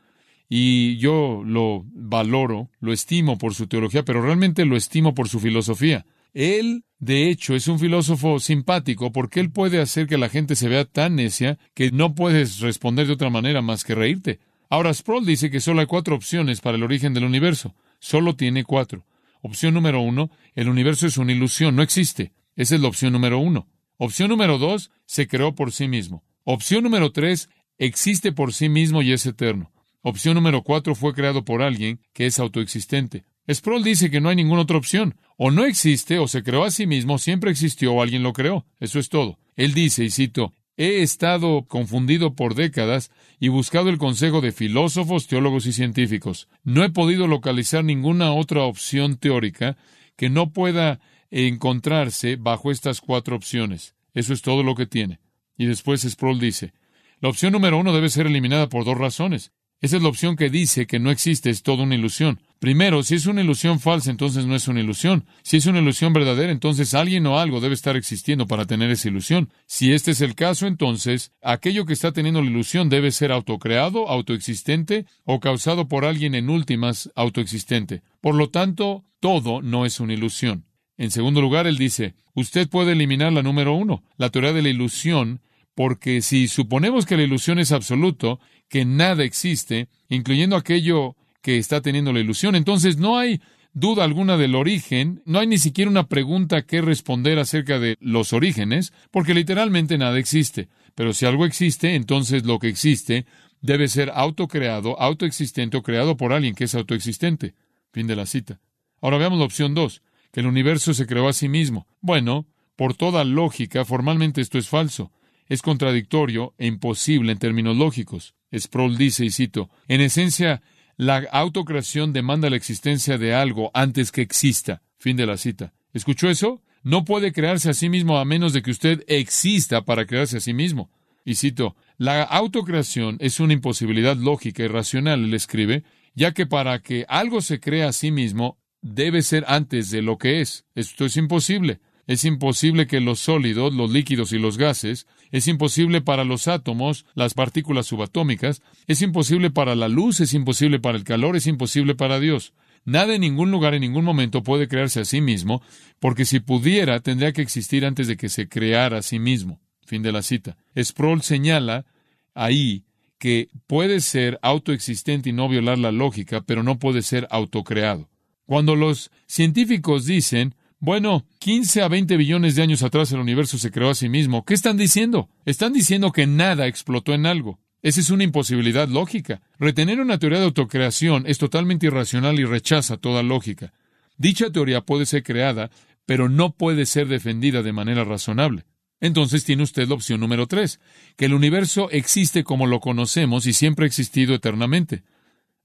y 0.54 0.98
yo 0.98 1.42
lo 1.46 1.86
valoro, 1.94 2.68
lo 2.78 2.92
estimo 2.92 3.38
por 3.38 3.54
su 3.54 3.68
teología, 3.68 4.04
pero 4.04 4.20
realmente 4.20 4.66
lo 4.66 4.76
estimo 4.76 5.14
por 5.14 5.30
su 5.30 5.40
filosofía. 5.40 6.04
Él, 6.34 6.84
de 6.98 7.30
hecho, 7.30 7.54
es 7.54 7.68
un 7.68 7.78
filósofo 7.78 8.38
simpático 8.38 9.12
porque 9.12 9.40
él 9.40 9.50
puede 9.50 9.80
hacer 9.80 10.06
que 10.06 10.18
la 10.18 10.28
gente 10.28 10.54
se 10.54 10.68
vea 10.68 10.84
tan 10.84 11.16
necia 11.16 11.58
que 11.72 11.90
no 11.90 12.14
puedes 12.14 12.60
responder 12.60 13.06
de 13.06 13.14
otra 13.14 13.30
manera 13.30 13.62
más 13.62 13.82
que 13.82 13.94
reírte. 13.94 14.40
Ahora, 14.68 14.92
Sproul 14.92 15.24
dice 15.24 15.50
que 15.50 15.58
solo 15.58 15.80
hay 15.80 15.86
cuatro 15.86 16.14
opciones 16.16 16.60
para 16.60 16.76
el 16.76 16.82
origen 16.82 17.14
del 17.14 17.24
universo. 17.24 17.74
Solo 17.98 18.36
tiene 18.36 18.62
cuatro. 18.62 19.06
Opción 19.40 19.72
número 19.72 20.02
uno, 20.02 20.30
el 20.54 20.68
universo 20.68 21.06
es 21.06 21.16
una 21.16 21.32
ilusión, 21.32 21.76
no 21.76 21.82
existe. 21.82 22.32
Esa 22.56 22.74
es 22.74 22.82
la 22.82 22.88
opción 22.88 23.14
número 23.14 23.38
uno. 23.38 23.68
Opción 23.96 24.28
número 24.28 24.58
dos, 24.58 24.90
se 25.06 25.26
creó 25.26 25.54
por 25.54 25.72
sí 25.72 25.88
mismo. 25.88 26.22
Opción 26.44 26.84
número 26.84 27.10
tres, 27.10 27.48
existe 27.78 28.32
por 28.32 28.52
sí 28.52 28.68
mismo 28.68 29.00
y 29.00 29.12
es 29.12 29.24
eterno. 29.24 29.72
Opción 30.02 30.34
número 30.34 30.62
cuatro 30.62 30.94
fue 30.94 31.14
creado 31.14 31.44
por 31.44 31.62
alguien 31.62 32.00
que 32.12 32.26
es 32.26 32.38
autoexistente. 32.38 33.24
Sproul 33.48 33.82
dice 33.82 34.10
que 34.10 34.20
no 34.20 34.28
hay 34.28 34.36
ninguna 34.36 34.62
otra 34.62 34.76
opción. 34.76 35.16
O 35.36 35.50
no 35.50 35.64
existe, 35.64 36.18
o 36.18 36.28
se 36.28 36.42
creó 36.42 36.64
a 36.64 36.70
sí 36.70 36.86
mismo, 36.86 37.18
siempre 37.18 37.50
existió 37.50 37.94
o 37.94 38.02
alguien 38.02 38.22
lo 38.22 38.32
creó. 38.32 38.66
Eso 38.80 38.98
es 38.98 39.08
todo. 39.08 39.38
Él 39.56 39.74
dice, 39.74 40.04
y 40.04 40.10
cito, 40.10 40.54
He 40.76 41.02
estado 41.02 41.66
confundido 41.68 42.34
por 42.34 42.54
décadas 42.54 43.10
y 43.38 43.48
buscado 43.48 43.90
el 43.90 43.98
consejo 43.98 44.40
de 44.40 44.52
filósofos, 44.52 45.26
teólogos 45.26 45.66
y 45.66 45.72
científicos. 45.72 46.48
No 46.64 46.82
he 46.82 46.90
podido 46.90 47.26
localizar 47.26 47.84
ninguna 47.84 48.32
otra 48.32 48.62
opción 48.62 49.16
teórica 49.18 49.76
que 50.16 50.30
no 50.30 50.52
pueda 50.52 51.00
encontrarse 51.30 52.36
bajo 52.36 52.70
estas 52.70 53.00
cuatro 53.00 53.36
opciones. 53.36 53.94
Eso 54.14 54.32
es 54.32 54.40
todo 54.40 54.62
lo 54.62 54.74
que 54.74 54.86
tiene. 54.86 55.20
Y 55.58 55.66
después 55.66 56.02
Sproul 56.02 56.40
dice, 56.40 56.72
la 57.20 57.28
opción 57.28 57.52
número 57.52 57.78
uno 57.78 57.92
debe 57.92 58.08
ser 58.08 58.26
eliminada 58.26 58.68
por 58.68 58.84
dos 58.84 58.96
razones. 58.96 59.52
Esa 59.82 59.96
es 59.96 60.02
la 60.02 60.08
opción 60.08 60.36
que 60.36 60.48
dice 60.48 60.86
que 60.86 61.00
no 61.00 61.10
existe, 61.10 61.50
es 61.50 61.64
toda 61.64 61.82
una 61.82 61.96
ilusión. 61.96 62.38
Primero, 62.60 63.02
si 63.02 63.16
es 63.16 63.26
una 63.26 63.40
ilusión 63.40 63.80
falsa, 63.80 64.12
entonces 64.12 64.46
no 64.46 64.54
es 64.54 64.68
una 64.68 64.78
ilusión. 64.78 65.24
Si 65.42 65.56
es 65.56 65.66
una 65.66 65.80
ilusión 65.80 66.12
verdadera, 66.12 66.52
entonces 66.52 66.94
alguien 66.94 67.26
o 67.26 67.40
algo 67.40 67.60
debe 67.60 67.74
estar 67.74 67.96
existiendo 67.96 68.46
para 68.46 68.64
tener 68.64 68.92
esa 68.92 69.08
ilusión. 69.08 69.50
Si 69.66 69.92
este 69.92 70.12
es 70.12 70.20
el 70.20 70.36
caso, 70.36 70.68
entonces 70.68 71.32
aquello 71.42 71.84
que 71.84 71.94
está 71.94 72.12
teniendo 72.12 72.40
la 72.40 72.48
ilusión 72.48 72.88
debe 72.88 73.10
ser 73.10 73.32
autocreado, 73.32 74.08
autoexistente 74.08 75.04
o 75.24 75.40
causado 75.40 75.88
por 75.88 76.04
alguien 76.04 76.36
en 76.36 76.48
últimas 76.48 77.10
autoexistente. 77.16 78.02
Por 78.20 78.36
lo 78.36 78.50
tanto, 78.50 79.04
todo 79.18 79.62
no 79.62 79.84
es 79.84 79.98
una 79.98 80.14
ilusión. 80.14 80.64
En 80.96 81.10
segundo 81.10 81.40
lugar, 81.40 81.66
él 81.66 81.76
dice, 81.76 82.14
usted 82.34 82.68
puede 82.68 82.92
eliminar 82.92 83.32
la 83.32 83.42
número 83.42 83.74
uno, 83.74 84.04
la 84.16 84.30
teoría 84.30 84.52
de 84.52 84.62
la 84.62 84.68
ilusión, 84.68 85.40
porque 85.74 86.22
si 86.22 86.48
suponemos 86.48 87.06
que 87.06 87.16
la 87.16 87.22
ilusión 87.22 87.58
es 87.58 87.72
absoluto, 87.72 88.38
que 88.72 88.86
nada 88.86 89.22
existe, 89.22 89.90
incluyendo 90.08 90.56
aquello 90.56 91.14
que 91.42 91.58
está 91.58 91.82
teniendo 91.82 92.10
la 92.10 92.20
ilusión. 92.20 92.56
Entonces 92.56 92.96
no 92.96 93.18
hay 93.18 93.42
duda 93.74 94.02
alguna 94.02 94.38
del 94.38 94.54
origen, 94.54 95.20
no 95.26 95.40
hay 95.40 95.46
ni 95.46 95.58
siquiera 95.58 95.90
una 95.90 96.08
pregunta 96.08 96.62
que 96.62 96.80
responder 96.80 97.38
acerca 97.38 97.78
de 97.78 97.98
los 98.00 98.32
orígenes, 98.32 98.94
porque 99.10 99.34
literalmente 99.34 99.98
nada 99.98 100.18
existe. 100.18 100.70
Pero 100.94 101.12
si 101.12 101.26
algo 101.26 101.44
existe, 101.44 101.96
entonces 101.96 102.46
lo 102.46 102.58
que 102.58 102.68
existe 102.68 103.26
debe 103.60 103.88
ser 103.88 104.10
autocreado, 104.14 104.98
autoexistente 104.98 105.76
o 105.76 105.82
creado 105.82 106.16
por 106.16 106.32
alguien 106.32 106.54
que 106.54 106.64
es 106.64 106.74
autoexistente. 106.74 107.54
Fin 107.92 108.06
de 108.06 108.16
la 108.16 108.24
cita. 108.24 108.58
Ahora 109.02 109.18
veamos 109.18 109.38
la 109.38 109.44
opción 109.44 109.74
2, 109.74 110.00
que 110.32 110.40
el 110.40 110.46
universo 110.46 110.94
se 110.94 111.06
creó 111.06 111.28
a 111.28 111.34
sí 111.34 111.50
mismo. 111.50 111.86
Bueno, 112.00 112.46
por 112.74 112.94
toda 112.94 113.22
lógica, 113.22 113.84
formalmente 113.84 114.40
esto 114.40 114.56
es 114.56 114.70
falso. 114.70 115.12
Es 115.52 115.60
contradictorio 115.60 116.54
e 116.56 116.66
imposible 116.66 117.30
en 117.30 117.38
términos 117.38 117.76
lógicos. 117.76 118.34
Sproul 118.50 118.96
dice, 118.96 119.26
y 119.26 119.30
cito, 119.30 119.68
en 119.86 120.00
esencia, 120.00 120.62
la 120.96 121.18
autocreación 121.30 122.14
demanda 122.14 122.48
la 122.48 122.56
existencia 122.56 123.18
de 123.18 123.34
algo 123.34 123.70
antes 123.74 124.12
que 124.12 124.22
exista. 124.22 124.80
Fin 124.96 125.14
de 125.18 125.26
la 125.26 125.36
cita. 125.36 125.74
¿Escuchó 125.92 126.30
eso? 126.30 126.62
No 126.82 127.04
puede 127.04 127.34
crearse 127.34 127.68
a 127.68 127.74
sí 127.74 127.90
mismo 127.90 128.16
a 128.16 128.24
menos 128.24 128.54
de 128.54 128.62
que 128.62 128.70
usted 128.70 129.04
exista 129.08 129.84
para 129.84 130.06
crearse 130.06 130.38
a 130.38 130.40
sí 130.40 130.54
mismo. 130.54 130.90
Y 131.22 131.34
cito, 131.34 131.76
la 131.98 132.22
autocreación 132.22 133.18
es 133.20 133.38
una 133.38 133.52
imposibilidad 133.52 134.16
lógica 134.16 134.62
y 134.62 134.68
racional, 134.68 135.22
él 135.22 135.34
escribe, 135.34 135.84
ya 136.14 136.32
que 136.32 136.46
para 136.46 136.78
que 136.78 137.04
algo 137.10 137.42
se 137.42 137.60
crea 137.60 137.88
a 137.88 137.92
sí 137.92 138.10
mismo, 138.10 138.58
debe 138.80 139.20
ser 139.20 139.44
antes 139.48 139.90
de 139.90 140.00
lo 140.00 140.16
que 140.16 140.40
es. 140.40 140.64
Esto 140.74 141.04
es 141.04 141.18
imposible. 141.18 141.80
Es 142.06 142.24
imposible 142.24 142.86
que 142.86 143.00
los 143.00 143.20
sólidos, 143.20 143.72
los 143.72 143.90
líquidos 143.90 144.32
y 144.32 144.38
los 144.38 144.58
gases, 144.58 145.06
es 145.32 145.48
imposible 145.48 146.02
para 146.02 146.24
los 146.24 146.46
átomos, 146.46 147.06
las 147.14 147.34
partículas 147.34 147.86
subatómicas, 147.86 148.62
es 148.86 149.02
imposible 149.02 149.50
para 149.50 149.74
la 149.74 149.88
luz, 149.88 150.20
es 150.20 150.34
imposible 150.34 150.78
para 150.78 150.96
el 150.96 151.04
calor, 151.04 151.34
es 151.34 151.46
imposible 151.46 151.94
para 151.94 152.20
Dios. 152.20 152.52
Nada 152.84 153.14
en 153.14 153.22
ningún 153.22 153.50
lugar, 153.50 153.74
en 153.74 153.80
ningún 153.80 154.04
momento 154.04 154.42
puede 154.42 154.68
crearse 154.68 155.00
a 155.00 155.04
sí 155.04 155.20
mismo, 155.20 155.62
porque 155.98 156.24
si 156.24 156.40
pudiera, 156.40 157.00
tendría 157.00 157.32
que 157.32 157.42
existir 157.42 157.86
antes 157.86 158.06
de 158.08 158.16
que 158.16 158.28
se 158.28 158.48
creara 158.48 158.98
a 158.98 159.02
sí 159.02 159.18
mismo. 159.18 159.60
Fin 159.86 160.02
de 160.02 160.12
la 160.12 160.22
cita. 160.22 160.56
Sproul 160.76 161.22
señala 161.22 161.86
ahí 162.34 162.84
que 163.18 163.48
puede 163.66 164.00
ser 164.00 164.38
autoexistente 164.42 165.30
y 165.30 165.32
no 165.32 165.48
violar 165.48 165.78
la 165.78 165.92
lógica, 165.92 166.42
pero 166.42 166.62
no 166.62 166.78
puede 166.78 167.02
ser 167.02 167.26
autocreado. 167.30 168.08
Cuando 168.46 168.74
los 168.74 169.10
científicos 169.26 170.04
dicen, 170.04 170.56
bueno, 170.82 171.24
15 171.38 171.82
a 171.82 171.86
20 171.86 172.16
billones 172.16 172.56
de 172.56 172.62
años 172.62 172.82
atrás 172.82 173.12
el 173.12 173.20
universo 173.20 173.56
se 173.56 173.70
creó 173.70 173.90
a 173.90 173.94
sí 173.94 174.08
mismo, 174.08 174.44
¿qué 174.44 174.52
están 174.52 174.76
diciendo? 174.76 175.30
Están 175.44 175.72
diciendo 175.72 176.10
que 176.10 176.26
nada 176.26 176.66
explotó 176.66 177.14
en 177.14 177.24
algo. 177.24 177.60
Esa 177.82 178.00
es 178.00 178.10
una 178.10 178.24
imposibilidad 178.24 178.88
lógica. 178.88 179.42
Retener 179.60 180.00
una 180.00 180.18
teoría 180.18 180.40
de 180.40 180.46
autocreación 180.46 181.22
es 181.28 181.38
totalmente 181.38 181.86
irracional 181.86 182.40
y 182.40 182.44
rechaza 182.46 182.96
toda 182.96 183.22
lógica. 183.22 183.72
Dicha 184.16 184.50
teoría 184.50 184.80
puede 184.80 185.06
ser 185.06 185.22
creada, 185.22 185.70
pero 186.04 186.28
no 186.28 186.50
puede 186.50 186.84
ser 186.84 187.06
defendida 187.06 187.62
de 187.62 187.72
manera 187.72 188.02
razonable. 188.02 188.64
Entonces 189.00 189.44
tiene 189.44 189.62
usted 189.62 189.86
la 189.86 189.94
opción 189.94 190.18
número 190.18 190.48
tres, 190.48 190.80
que 191.16 191.26
el 191.26 191.34
universo 191.34 191.90
existe 191.92 192.42
como 192.42 192.66
lo 192.66 192.80
conocemos 192.80 193.46
y 193.46 193.52
siempre 193.52 193.84
ha 193.84 193.86
existido 193.86 194.34
eternamente. 194.34 195.04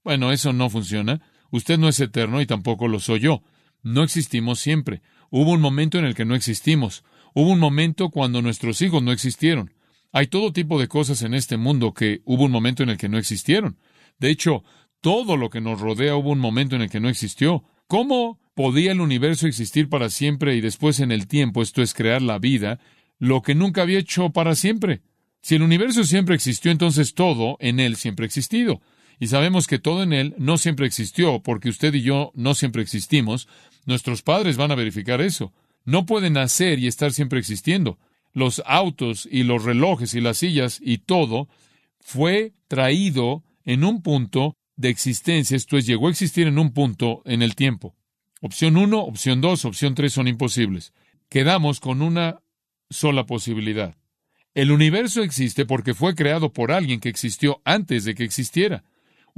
Bueno, 0.04 0.30
eso 0.30 0.52
no 0.52 0.70
funciona. 0.70 1.20
Usted 1.50 1.76
no 1.76 1.88
es 1.88 1.98
eterno 1.98 2.40
y 2.40 2.46
tampoco 2.46 2.86
lo 2.86 3.00
soy 3.00 3.18
yo. 3.18 3.42
No 3.82 4.02
existimos 4.02 4.60
siempre. 4.60 5.02
Hubo 5.30 5.52
un 5.52 5.60
momento 5.60 5.98
en 5.98 6.04
el 6.04 6.14
que 6.14 6.24
no 6.24 6.34
existimos. 6.34 7.04
Hubo 7.34 7.50
un 7.52 7.58
momento 7.58 8.10
cuando 8.10 8.42
nuestros 8.42 8.80
hijos 8.82 9.02
no 9.02 9.12
existieron. 9.12 9.72
Hay 10.12 10.26
todo 10.26 10.52
tipo 10.52 10.80
de 10.80 10.88
cosas 10.88 11.22
en 11.22 11.34
este 11.34 11.56
mundo 11.56 11.92
que 11.92 12.22
hubo 12.24 12.44
un 12.44 12.50
momento 12.50 12.82
en 12.82 12.88
el 12.88 12.96
que 12.96 13.08
no 13.08 13.18
existieron. 13.18 13.76
De 14.18 14.30
hecho, 14.30 14.64
todo 15.00 15.36
lo 15.36 15.50
que 15.50 15.60
nos 15.60 15.80
rodea 15.80 16.16
hubo 16.16 16.30
un 16.30 16.38
momento 16.38 16.76
en 16.76 16.82
el 16.82 16.90
que 16.90 17.00
no 17.00 17.08
existió. 17.08 17.64
¿Cómo 17.86 18.40
podía 18.54 18.92
el 18.92 19.00
universo 19.00 19.46
existir 19.46 19.88
para 19.88 20.10
siempre 20.10 20.56
y 20.56 20.60
después 20.60 21.00
en 21.00 21.12
el 21.12 21.28
tiempo, 21.28 21.62
esto 21.62 21.82
es 21.82 21.94
crear 21.94 22.22
la 22.22 22.38
vida, 22.38 22.80
lo 23.18 23.42
que 23.42 23.54
nunca 23.54 23.82
había 23.82 23.98
hecho 23.98 24.30
para 24.30 24.54
siempre? 24.54 25.02
Si 25.40 25.54
el 25.54 25.62
universo 25.62 26.04
siempre 26.04 26.34
existió, 26.34 26.70
entonces 26.70 27.14
todo 27.14 27.56
en 27.60 27.78
él 27.78 27.96
siempre 27.96 28.24
ha 28.24 28.26
existido. 28.26 28.80
Y 29.20 29.28
sabemos 29.28 29.66
que 29.66 29.78
todo 29.78 30.02
en 30.02 30.12
Él 30.12 30.34
no 30.38 30.58
siempre 30.58 30.86
existió, 30.86 31.42
porque 31.42 31.68
usted 31.68 31.94
y 31.94 32.02
yo 32.02 32.32
no 32.34 32.54
siempre 32.54 32.82
existimos. 32.82 33.48
Nuestros 33.84 34.22
padres 34.22 34.56
van 34.56 34.70
a 34.70 34.76
verificar 34.76 35.20
eso. 35.20 35.52
No 35.84 36.06
pueden 36.06 36.34
nacer 36.34 36.78
y 36.78 36.86
estar 36.86 37.12
siempre 37.12 37.38
existiendo. 37.38 37.98
Los 38.32 38.62
autos 38.66 39.28
y 39.30 39.42
los 39.42 39.64
relojes 39.64 40.14
y 40.14 40.20
las 40.20 40.38
sillas 40.38 40.80
y 40.82 40.98
todo 40.98 41.48
fue 41.98 42.52
traído 42.68 43.42
en 43.64 43.84
un 43.84 44.02
punto 44.02 44.56
de 44.76 44.90
existencia, 44.90 45.56
esto 45.56 45.76
es, 45.76 45.86
llegó 45.86 46.06
a 46.06 46.10
existir 46.10 46.46
en 46.46 46.58
un 46.58 46.72
punto 46.72 47.22
en 47.24 47.42
el 47.42 47.56
tiempo. 47.56 47.96
Opción 48.40 48.76
1, 48.76 49.00
opción 49.00 49.40
2, 49.40 49.64
opción 49.64 49.94
3 49.96 50.12
son 50.12 50.28
imposibles. 50.28 50.92
Quedamos 51.28 51.80
con 51.80 52.00
una 52.00 52.40
sola 52.88 53.26
posibilidad. 53.26 53.96
El 54.54 54.70
universo 54.70 55.22
existe 55.22 55.66
porque 55.66 55.94
fue 55.94 56.14
creado 56.14 56.52
por 56.52 56.70
alguien 56.70 57.00
que 57.00 57.08
existió 57.08 57.60
antes 57.64 58.04
de 58.04 58.14
que 58.14 58.22
existiera 58.24 58.84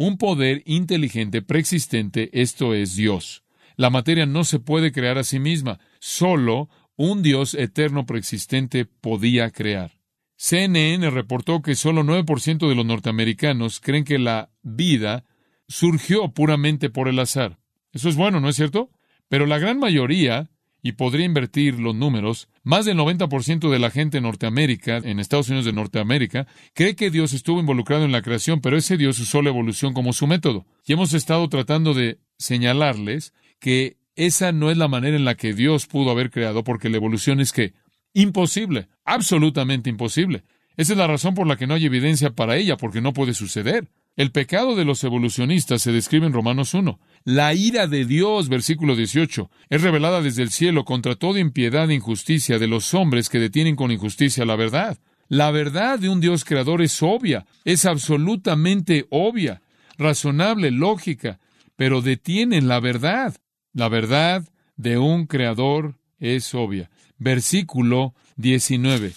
un 0.01 0.17
poder 0.17 0.63
inteligente 0.65 1.43
preexistente, 1.43 2.31
esto 2.33 2.73
es 2.73 2.97
Dios. 2.97 3.45
La 3.77 3.91
materia 3.91 4.25
no 4.25 4.45
se 4.45 4.59
puede 4.59 4.93
crear 4.93 5.19
a 5.19 5.25
sí 5.25 5.39
misma, 5.39 5.79
solo 5.99 6.71
un 6.97 7.23
Dios 7.23 7.53
eterno 7.53 8.07
preexistente 8.07 8.87
podía 8.87 9.51
crear. 9.51 10.01
CNN 10.37 11.11
reportó 11.11 11.61
que 11.61 11.75
solo 11.75 12.03
9% 12.03 12.67
de 12.67 12.75
los 12.75 12.87
norteamericanos 12.87 13.79
creen 13.79 14.05
que 14.05 14.19
la 14.19 14.49
vida 14.63 15.27
surgió 15.69 16.33
puramente 16.33 16.89
por 16.89 17.07
el 17.07 17.19
azar. 17.19 17.59
Eso 17.93 18.09
es 18.09 18.17
bueno, 18.17 18.41
¿no 18.41 18.49
es 18.49 18.57
cierto? 18.57 18.89
Pero 19.29 19.45
la 19.45 19.59
gran 19.59 19.79
mayoría 19.79 20.49
y 20.83 20.93
podría 20.93 21.27
invertir 21.27 21.79
los 21.79 21.95
números, 21.95 22.49
más 22.63 22.85
del 22.85 22.99
90% 22.99 23.71
de 23.71 23.79
la 23.79 23.91
gente 23.91 24.19
en 24.19 24.25
Norteamérica, 24.25 24.99
en 24.99 25.21
Estados 25.21 25.49
Unidos 25.49 25.67
de 25.67 25.73
Norteamérica, 25.73 26.47
cree 26.75 26.97
que 26.97 27.11
Dios 27.11 27.33
estuvo 27.33 27.61
involucrado 27.61 28.05
en 28.05 28.13
la 28.13 28.23
creación, 28.23 28.61
pero 28.61 28.77
ese 28.77 28.97
Dios 28.97 29.19
usó 29.19 29.43
la 29.43 29.51
evolución 29.51 29.93
como 29.93 30.13
su 30.13 30.27
método. 30.27 30.67
Y 30.87 30.93
hemos 30.93 31.13
estado 31.13 31.49
tratando 31.49 31.95
de 31.95 32.19
señalarles 32.39 33.35
que 33.59 33.99
esa 34.17 34.53
no 34.53 34.71
es 34.71 34.77
la 34.77 34.89
manera 34.89 35.17
en 35.17 35.25
la 35.25 35.35
que 35.35 35.55
Dios 35.55 35.87
pudo 35.87 36.11
haber 36.11 36.31
creado, 36.31 36.65
porque 36.65 36.91
la 36.91 36.97
evolución 36.97 37.41
es 37.41 37.53
que 37.53 37.75
imposible, 38.13 38.89
absolutamente 39.05 39.91
imposible. 39.91 40.45
Esa 40.77 40.93
es 40.93 40.99
la 40.99 41.07
razón 41.07 41.35
por 41.35 41.47
la 41.47 41.57
que 41.57 41.67
no 41.67 41.75
hay 41.75 41.85
evidencia 41.85 42.31
para 42.31 42.57
ella, 42.57 42.77
porque 42.77 43.01
no 43.01 43.13
puede 43.13 43.35
suceder. 43.35 43.89
El 44.17 44.33
pecado 44.33 44.75
de 44.75 44.85
los 44.85 45.03
evolucionistas 45.05 45.83
se 45.83 45.93
describe 45.93 46.27
en 46.27 46.33
Romanos 46.33 46.75
1. 46.75 46.99
La 47.25 47.55
ira 47.55 47.87
de 47.87 48.05
Dios, 48.05 48.49
versículo 48.49 48.97
18, 48.97 49.51
es 49.69 49.83
revelada 49.83 50.21
desde 50.21 50.43
el 50.43 50.51
cielo 50.51 50.85
contra 50.85 51.15
toda 51.15 51.41
impiedad 51.41 51.91
e 51.91 51.95
injusticia 51.95 52.59
de 52.59 52.67
los 52.67 52.93
hombres 52.93 53.29
que 53.29 53.39
detienen 53.39 53.77
con 53.77 53.91
injusticia 53.91 54.45
la 54.45 54.57
verdad. 54.57 54.99
La 55.29 55.53
verdad 55.53 55.99
de 55.99 56.09
un 56.09 56.21
Dios 56.21 56.45
creador 56.45 56.83
es 56.83 57.03
obvia, 57.03 57.47
es 57.65 57.85
absolutamente 57.85 59.07
obvia, 59.11 59.63
razonable, 59.97 60.73
lógica, 60.73 61.39
pero 61.77 62.03
detienen 62.03 62.67
la 62.67 62.81
verdad. 62.81 63.37
La 63.73 63.89
verdad 63.89 64.45
de 64.77 64.99
un 64.99 65.27
creador 65.27 65.99
es 66.19 66.53
obvia. 66.53 66.91
Versículo 67.17 68.15
19. 68.37 69.13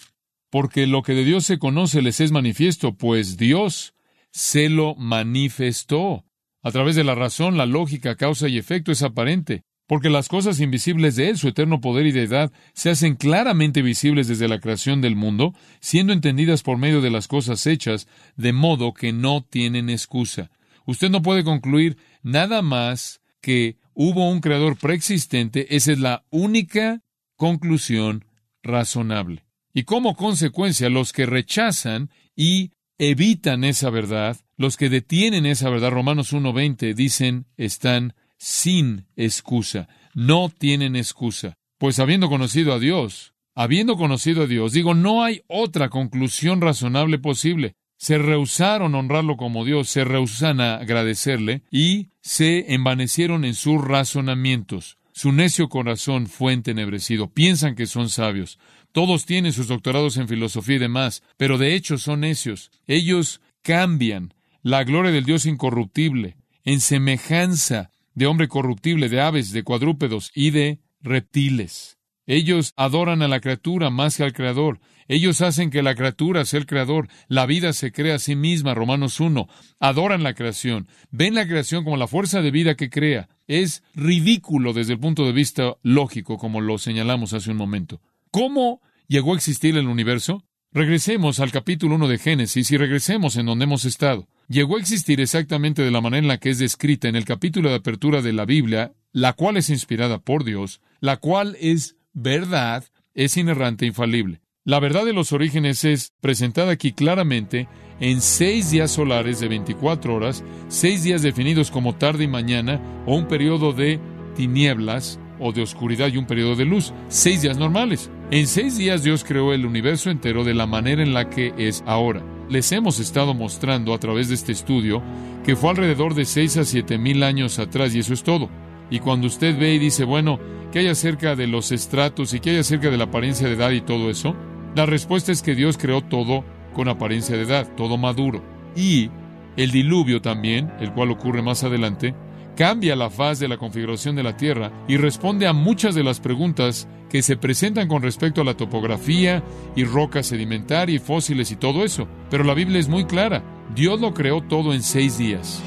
Porque 0.52 0.86
lo 0.86 1.02
que 1.02 1.14
de 1.14 1.26
Dios 1.26 1.46
se 1.46 1.58
conoce 1.58 2.04
les 2.04 2.22
es 2.22 2.32
manifiesto, 2.32 2.94
pues 2.96 3.38
Dios 3.38 3.96
se 4.34 4.68
lo 4.68 4.96
manifestó. 4.96 6.26
A 6.64 6.72
través 6.72 6.96
de 6.96 7.04
la 7.04 7.16
razón, 7.16 7.58
la 7.58 7.66
lógica, 7.66 8.16
causa 8.16 8.48
y 8.50 8.58
efecto 8.58 8.92
es 8.92 9.04
aparente, 9.04 9.64
porque 9.88 10.10
las 10.10 10.28
cosas 10.28 10.60
invisibles 10.60 11.16
de 11.16 11.30
Él, 11.30 11.38
su 11.38 11.50
eterno 11.50 11.82
poder 11.82 12.08
y 12.08 12.12
deidad, 12.12 12.52
se 12.74 12.90
hacen 12.90 13.16
claramente 13.16 13.82
visibles 13.82 14.28
desde 14.28 14.48
la 14.48 14.60
creación 14.60 15.02
del 15.02 15.16
mundo, 15.16 15.54
siendo 15.80 16.14
entendidas 16.14 16.64
por 16.64 16.78
medio 16.78 17.02
de 17.02 17.12
las 17.12 17.28
cosas 17.28 17.68
hechas, 17.68 18.08
de 18.36 18.54
modo 18.54 18.94
que 18.94 19.14
no 19.14 19.46
tienen 19.48 19.90
excusa. 19.90 20.50
Usted 20.86 21.10
no 21.10 21.22
puede 21.22 21.44
concluir 21.44 21.98
nada 22.24 22.62
más 22.62 23.22
que 23.42 23.78
hubo 23.94 24.30
un 24.30 24.40
creador 24.40 24.78
preexistente, 24.78 25.76
esa 25.76 25.92
es 25.92 26.00
la 26.00 26.26
única 26.32 27.02
conclusión 27.36 28.26
razonable. 28.64 29.46
Y 29.74 29.84
como 29.84 30.16
consecuencia, 30.16 30.90
los 30.90 31.14
que 31.14 31.26
rechazan 31.26 32.10
y 32.36 32.72
evitan 33.10 33.64
esa 33.64 33.90
verdad, 33.90 34.38
los 34.58 34.78
que 34.78 34.90
detienen 34.90 35.46
esa 35.46 35.70
verdad, 35.70 35.92
Romanos 35.92 36.34
1.20, 36.34 36.94
dicen, 36.94 37.46
están 37.58 38.14
sin 38.38 39.08
excusa, 39.16 39.88
no 40.14 40.50
tienen 40.50 40.96
excusa. 40.96 41.58
Pues 41.78 42.00
habiendo 42.00 42.30
conocido 42.30 42.74
a 42.74 42.80
Dios, 42.80 43.34
habiendo 43.56 43.98
conocido 43.98 44.44
a 44.44 44.48
Dios, 44.48 44.74
digo, 44.74 44.94
no 44.94 45.24
hay 45.24 45.42
otra 45.48 45.90
conclusión 45.90 46.62
razonable 46.62 47.20
posible. 47.20 47.76
Se 47.98 48.18
rehusaron 48.18 48.96
a 48.96 49.00
honrarlo 49.00 49.38
como 49.38 49.64
Dios, 49.64 49.90
se 49.90 50.04
rehusan 50.04 50.60
a 50.60 50.76
agradecerle 50.76 51.64
y 51.72 52.10
se 52.22 52.74
envanecieron 52.74 53.46
en 53.46 53.56
sus 53.56 53.82
razonamientos. 53.82 54.98
Su 55.14 55.32
necio 55.32 55.70
corazón 55.70 56.28
fue 56.28 56.54
entenebrecido. 56.54 57.30
Piensan 57.30 57.76
que 57.76 57.86
son 57.86 58.10
sabios. 58.10 58.60
Todos 58.94 59.26
tienen 59.26 59.54
sus 59.54 59.68
doctorados 59.68 60.18
en 60.18 60.28
filosofía 60.28 60.76
y 60.76 60.80
demás, 60.80 61.24
pero 61.36 61.58
de 61.58 61.74
hecho 61.74 61.98
son 61.98 62.22
necios. 62.22 62.72
Ellos 62.86 63.42
cambian 63.64 64.34
la 64.62 64.84
gloria 64.84 65.12
del 65.12 65.26
Dios 65.26 65.48
incorruptible 65.48 66.38
en 66.64 66.80
semejanza 66.80 67.90
de 68.14 68.28
hombre 68.28 68.48
corruptible, 68.48 69.10
de 69.10 69.20
aves, 69.20 69.52
de 69.52 69.64
cuadrúpedos 69.64 70.32
y 70.36 70.52
de 70.52 70.80
reptiles. 71.02 71.98
Ellos 72.26 72.74
adoran 72.78 73.24
a 73.24 73.28
la 73.28 73.42
criatura 73.42 73.90
más 73.90 74.16
que 74.16 74.24
al 74.24 74.32
Creador. 74.32 74.80
Ellos 75.08 75.42
hacen 75.42 75.72
que 75.72 75.84
la 75.84 75.96
criatura 75.96 76.46
sea 76.46 76.60
el 76.60 76.66
Creador. 76.66 77.10
La 77.28 77.46
vida 77.46 77.74
se 77.74 77.92
crea 77.92 78.16
a 78.16 78.20
sí 78.20 78.36
misma, 78.36 78.76
Romanos 78.76 79.20
1. 79.20 79.50
Adoran 79.80 80.24
la 80.24 80.34
creación. 80.34 80.88
Ven 81.12 81.36
la 81.36 81.48
creación 81.48 81.84
como 81.84 81.98
la 81.98 82.08
fuerza 82.08 82.42
de 82.42 82.52
vida 82.52 82.76
que 82.76 82.90
crea. 82.90 83.28
Es 83.48 83.84
ridículo 83.94 84.72
desde 84.72 84.94
el 84.94 85.00
punto 85.00 85.26
de 85.26 85.34
vista 85.34 85.76
lógico, 85.82 86.38
como 86.38 86.62
lo 86.62 86.78
señalamos 86.78 87.34
hace 87.34 87.52
un 87.52 87.58
momento. 87.58 88.00
¿Cómo 88.34 88.82
llegó 89.08 89.34
a 89.34 89.36
existir 89.36 89.78
el 89.78 89.88
universo? 89.88 90.44
Regresemos 90.72 91.40
al 91.40 91.52
capítulo 91.52 91.94
1 91.98 92.08
de 92.08 92.18
Génesis 92.18 92.72
y 92.72 92.78
regresemos 92.78 93.36
en 93.36 93.46
donde 93.46 93.66
hemos 93.66 93.86
estado. 93.86 94.28
Llegó 94.48 94.76
a 94.76 94.80
existir 94.80 95.22
exactamente 95.22 95.84
de 95.84 95.92
la 95.92 96.02
manera 96.02 96.24
en 96.24 96.28
la 96.28 96.40
que 96.40 96.50
es 96.50 96.58
descrita 96.58 97.08
en 97.08 97.16
el 97.16 97.26
capítulo 97.26 97.70
de 97.70 97.76
apertura 97.76 98.24
de 98.24 98.34
la 98.34 98.46
Biblia, 98.46 98.92
la 99.12 99.34
cual 99.34 99.58
es 99.58 99.70
inspirada 99.70 100.18
por 100.18 100.46
Dios, 100.46 100.82
la 101.00 101.18
cual 101.18 101.56
es 101.62 101.96
verdad, 102.14 102.84
es 103.14 103.38
inerrante 103.38 103.86
e 103.86 103.90
infalible. 103.90 104.42
La 104.64 104.80
verdad 104.80 105.06
de 105.06 105.14
los 105.14 105.32
orígenes 105.32 105.86
es 105.86 106.14
presentada 106.20 106.72
aquí 106.72 106.92
claramente 106.92 107.68
en 108.00 108.20
seis 108.20 108.72
días 108.72 108.90
solares 108.90 109.42
de 109.42 109.48
24 109.48 110.16
horas, 110.16 110.44
seis 110.70 111.04
días 111.04 111.22
definidos 111.22 111.70
como 111.70 111.98
tarde 111.98 112.24
y 112.24 112.28
mañana, 112.28 112.82
o 113.06 113.16
un 113.16 113.28
periodo 113.28 113.74
de 113.74 114.00
tinieblas 114.36 115.20
o 115.44 115.52
de 115.52 115.62
oscuridad 115.62 116.08
y 116.08 116.18
un 116.18 116.26
periodo 116.26 116.56
de 116.56 116.66
luz, 116.66 116.94
seis 117.10 117.42
días 117.42 117.58
normales. 117.58 118.10
En 118.32 118.48
seis 118.48 118.78
días 118.78 119.04
Dios 119.04 119.24
creó 119.24 119.54
el 119.54 119.66
universo 119.66 120.10
entero 120.10 120.44
de 120.44 120.54
la 120.54 120.66
manera 120.66 121.04
en 121.04 121.14
la 121.14 121.30
que 121.30 121.54
es 121.58 121.84
ahora. 121.86 122.24
Les 122.50 122.72
hemos 122.72 123.00
estado 123.00 123.34
mostrando 123.34 123.94
a 123.94 124.00
través 124.00 124.30
de 124.30 124.36
este 124.36 124.54
estudio 124.54 125.04
que 125.46 125.56
fue 125.56 125.72
alrededor 125.72 126.16
de 126.16 126.26
seis 126.26 126.58
a 126.58 126.64
siete 126.64 126.98
mil 126.98 127.24
años 127.24 127.60
atrás 127.60 127.94
y 127.94 128.00
eso 128.00 128.14
es 128.14 128.24
todo. 128.24 128.50
Y 128.90 129.00
cuando 129.00 129.28
usted 129.28 129.58
ve 129.58 129.74
y 129.74 129.80
dice, 129.80 130.06
bueno, 130.06 130.40
¿qué 130.72 130.80
hay 130.80 130.88
acerca 130.88 131.36
de 131.36 131.48
los 131.48 131.72
estratos 131.72 132.34
y 132.34 132.40
qué 132.40 132.52
hay 132.52 132.58
acerca 132.58 132.90
de 132.90 132.98
la 132.98 133.06
apariencia 133.06 133.48
de 133.48 133.54
edad 133.54 133.72
y 133.72 133.82
todo 133.82 134.10
eso? 134.10 134.36
La 134.76 134.86
respuesta 134.86 135.32
es 135.32 135.42
que 135.42 135.56
Dios 135.56 135.78
creó 135.78 136.02
todo 136.02 136.44
con 136.74 136.88
apariencia 136.88 137.36
de 137.36 137.44
edad, 137.44 137.68
todo 137.76 137.98
maduro. 137.98 138.42
Y 138.76 139.10
el 139.56 139.72
diluvio 139.72 140.22
también, 140.22 140.72
el 140.80 140.92
cual 140.92 141.12
ocurre 141.12 141.42
más 141.42 141.64
adelante, 141.64 142.16
cambia 142.56 142.96
la 142.96 143.10
faz 143.10 143.40
de 143.40 143.48
la 143.48 143.58
configuración 143.58 144.16
de 144.16 144.24
la 144.24 144.38
Tierra 144.38 144.72
y 144.88 144.98
responde 144.98 145.48
a 145.48 145.54
muchas 145.54 145.96
de 145.96 146.04
las 146.04 146.20
preguntas 146.20 146.88
que 147.10 147.22
se 147.22 147.38
presentan 147.38 147.88
con 147.88 148.02
respecto 148.02 148.42
a 148.42 148.44
la 148.44 148.58
topografía 148.58 149.44
y 149.76 149.84
roca 149.84 150.24
sedimentaria 150.24 150.96
y 150.96 151.00
fósiles 151.00 151.52
y 151.52 151.56
todo 151.56 151.84
eso. 151.84 152.08
Pero 152.30 152.44
la 152.44 152.54
Biblia 152.54 152.80
es 152.80 152.88
muy 152.88 153.06
clara. 153.06 153.44
Dios 153.76 154.00
lo 154.00 154.14
creó 154.14 154.42
todo 154.42 154.74
en 154.74 154.84
seis 154.84 155.18
días. 155.18 155.62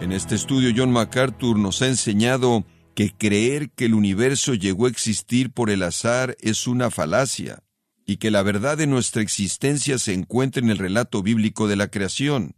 En 0.00 0.12
este 0.12 0.34
estudio 0.34 0.72
John 0.76 0.92
MacArthur 0.92 1.58
nos 1.58 1.82
ha 1.82 1.88
enseñado 1.88 2.64
que 2.94 3.10
creer 3.10 3.70
que 3.70 3.86
el 3.86 3.94
universo 3.94 4.54
llegó 4.54 4.86
a 4.86 4.90
existir 4.90 5.50
por 5.50 5.70
el 5.70 5.82
azar 5.82 6.36
es 6.40 6.66
una 6.66 6.90
falacia 6.90 7.63
y 8.06 8.16
que 8.16 8.30
la 8.30 8.42
verdad 8.42 8.76
de 8.76 8.86
nuestra 8.86 9.22
existencia 9.22 9.98
se 9.98 10.12
encuentra 10.12 10.62
en 10.62 10.70
el 10.70 10.78
relato 10.78 11.22
bíblico 11.22 11.68
de 11.68 11.76
la 11.76 11.88
creación. 11.88 12.54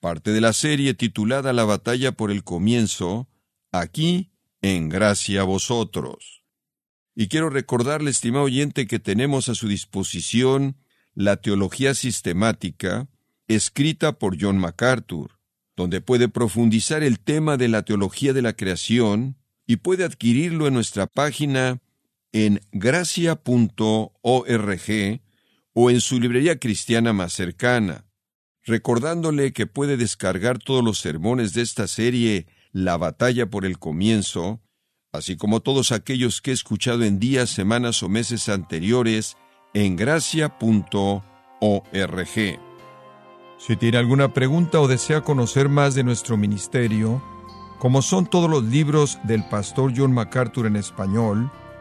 Parte 0.00 0.32
de 0.32 0.40
la 0.40 0.52
serie 0.52 0.94
titulada 0.94 1.52
La 1.52 1.64
batalla 1.64 2.12
por 2.12 2.30
el 2.30 2.44
comienzo, 2.44 3.28
aquí, 3.72 4.30
en 4.62 4.88
gracia 4.88 5.42
a 5.42 5.44
vosotros. 5.44 6.44
Y 7.14 7.28
quiero 7.28 7.50
recordarle, 7.50 8.10
estimado 8.10 8.44
oyente, 8.44 8.86
que 8.86 8.98
tenemos 8.98 9.48
a 9.48 9.54
su 9.54 9.68
disposición 9.68 10.76
la 11.14 11.36
teología 11.36 11.94
sistemática, 11.94 13.08
escrita 13.46 14.18
por 14.18 14.36
John 14.40 14.58
MacArthur, 14.58 15.38
donde 15.76 16.00
puede 16.00 16.28
profundizar 16.28 17.02
el 17.02 17.20
tema 17.20 17.56
de 17.56 17.68
la 17.68 17.82
teología 17.82 18.32
de 18.32 18.42
la 18.42 18.54
creación 18.54 19.36
y 19.66 19.76
puede 19.76 20.04
adquirirlo 20.04 20.66
en 20.66 20.74
nuestra 20.74 21.06
página 21.06 21.80
en 22.34 22.60
gracia.org 22.72 23.40
o 25.72 25.90
en 25.90 26.00
su 26.00 26.20
librería 26.20 26.58
cristiana 26.58 27.12
más 27.12 27.32
cercana, 27.32 28.06
recordándole 28.64 29.52
que 29.52 29.68
puede 29.68 29.96
descargar 29.96 30.58
todos 30.58 30.84
los 30.84 30.98
sermones 30.98 31.54
de 31.54 31.62
esta 31.62 31.86
serie 31.86 32.48
La 32.72 32.96
batalla 32.96 33.46
por 33.46 33.64
el 33.64 33.78
comienzo, 33.78 34.60
así 35.12 35.36
como 35.36 35.60
todos 35.60 35.92
aquellos 35.92 36.42
que 36.42 36.50
he 36.50 36.54
escuchado 36.54 37.04
en 37.04 37.20
días, 37.20 37.50
semanas 37.50 38.02
o 38.02 38.08
meses 38.08 38.48
anteriores 38.48 39.36
en 39.72 39.94
gracia.org. 39.94 40.50
Si 43.58 43.76
tiene 43.76 43.98
alguna 43.98 44.34
pregunta 44.34 44.80
o 44.80 44.88
desea 44.88 45.20
conocer 45.20 45.68
más 45.68 45.94
de 45.94 46.02
nuestro 46.02 46.36
ministerio, 46.36 47.22
como 47.78 48.02
son 48.02 48.26
todos 48.26 48.50
los 48.50 48.64
libros 48.64 49.20
del 49.22 49.44
pastor 49.44 49.92
John 49.96 50.12
MacArthur 50.12 50.66
en 50.66 50.74
español, 50.74 51.48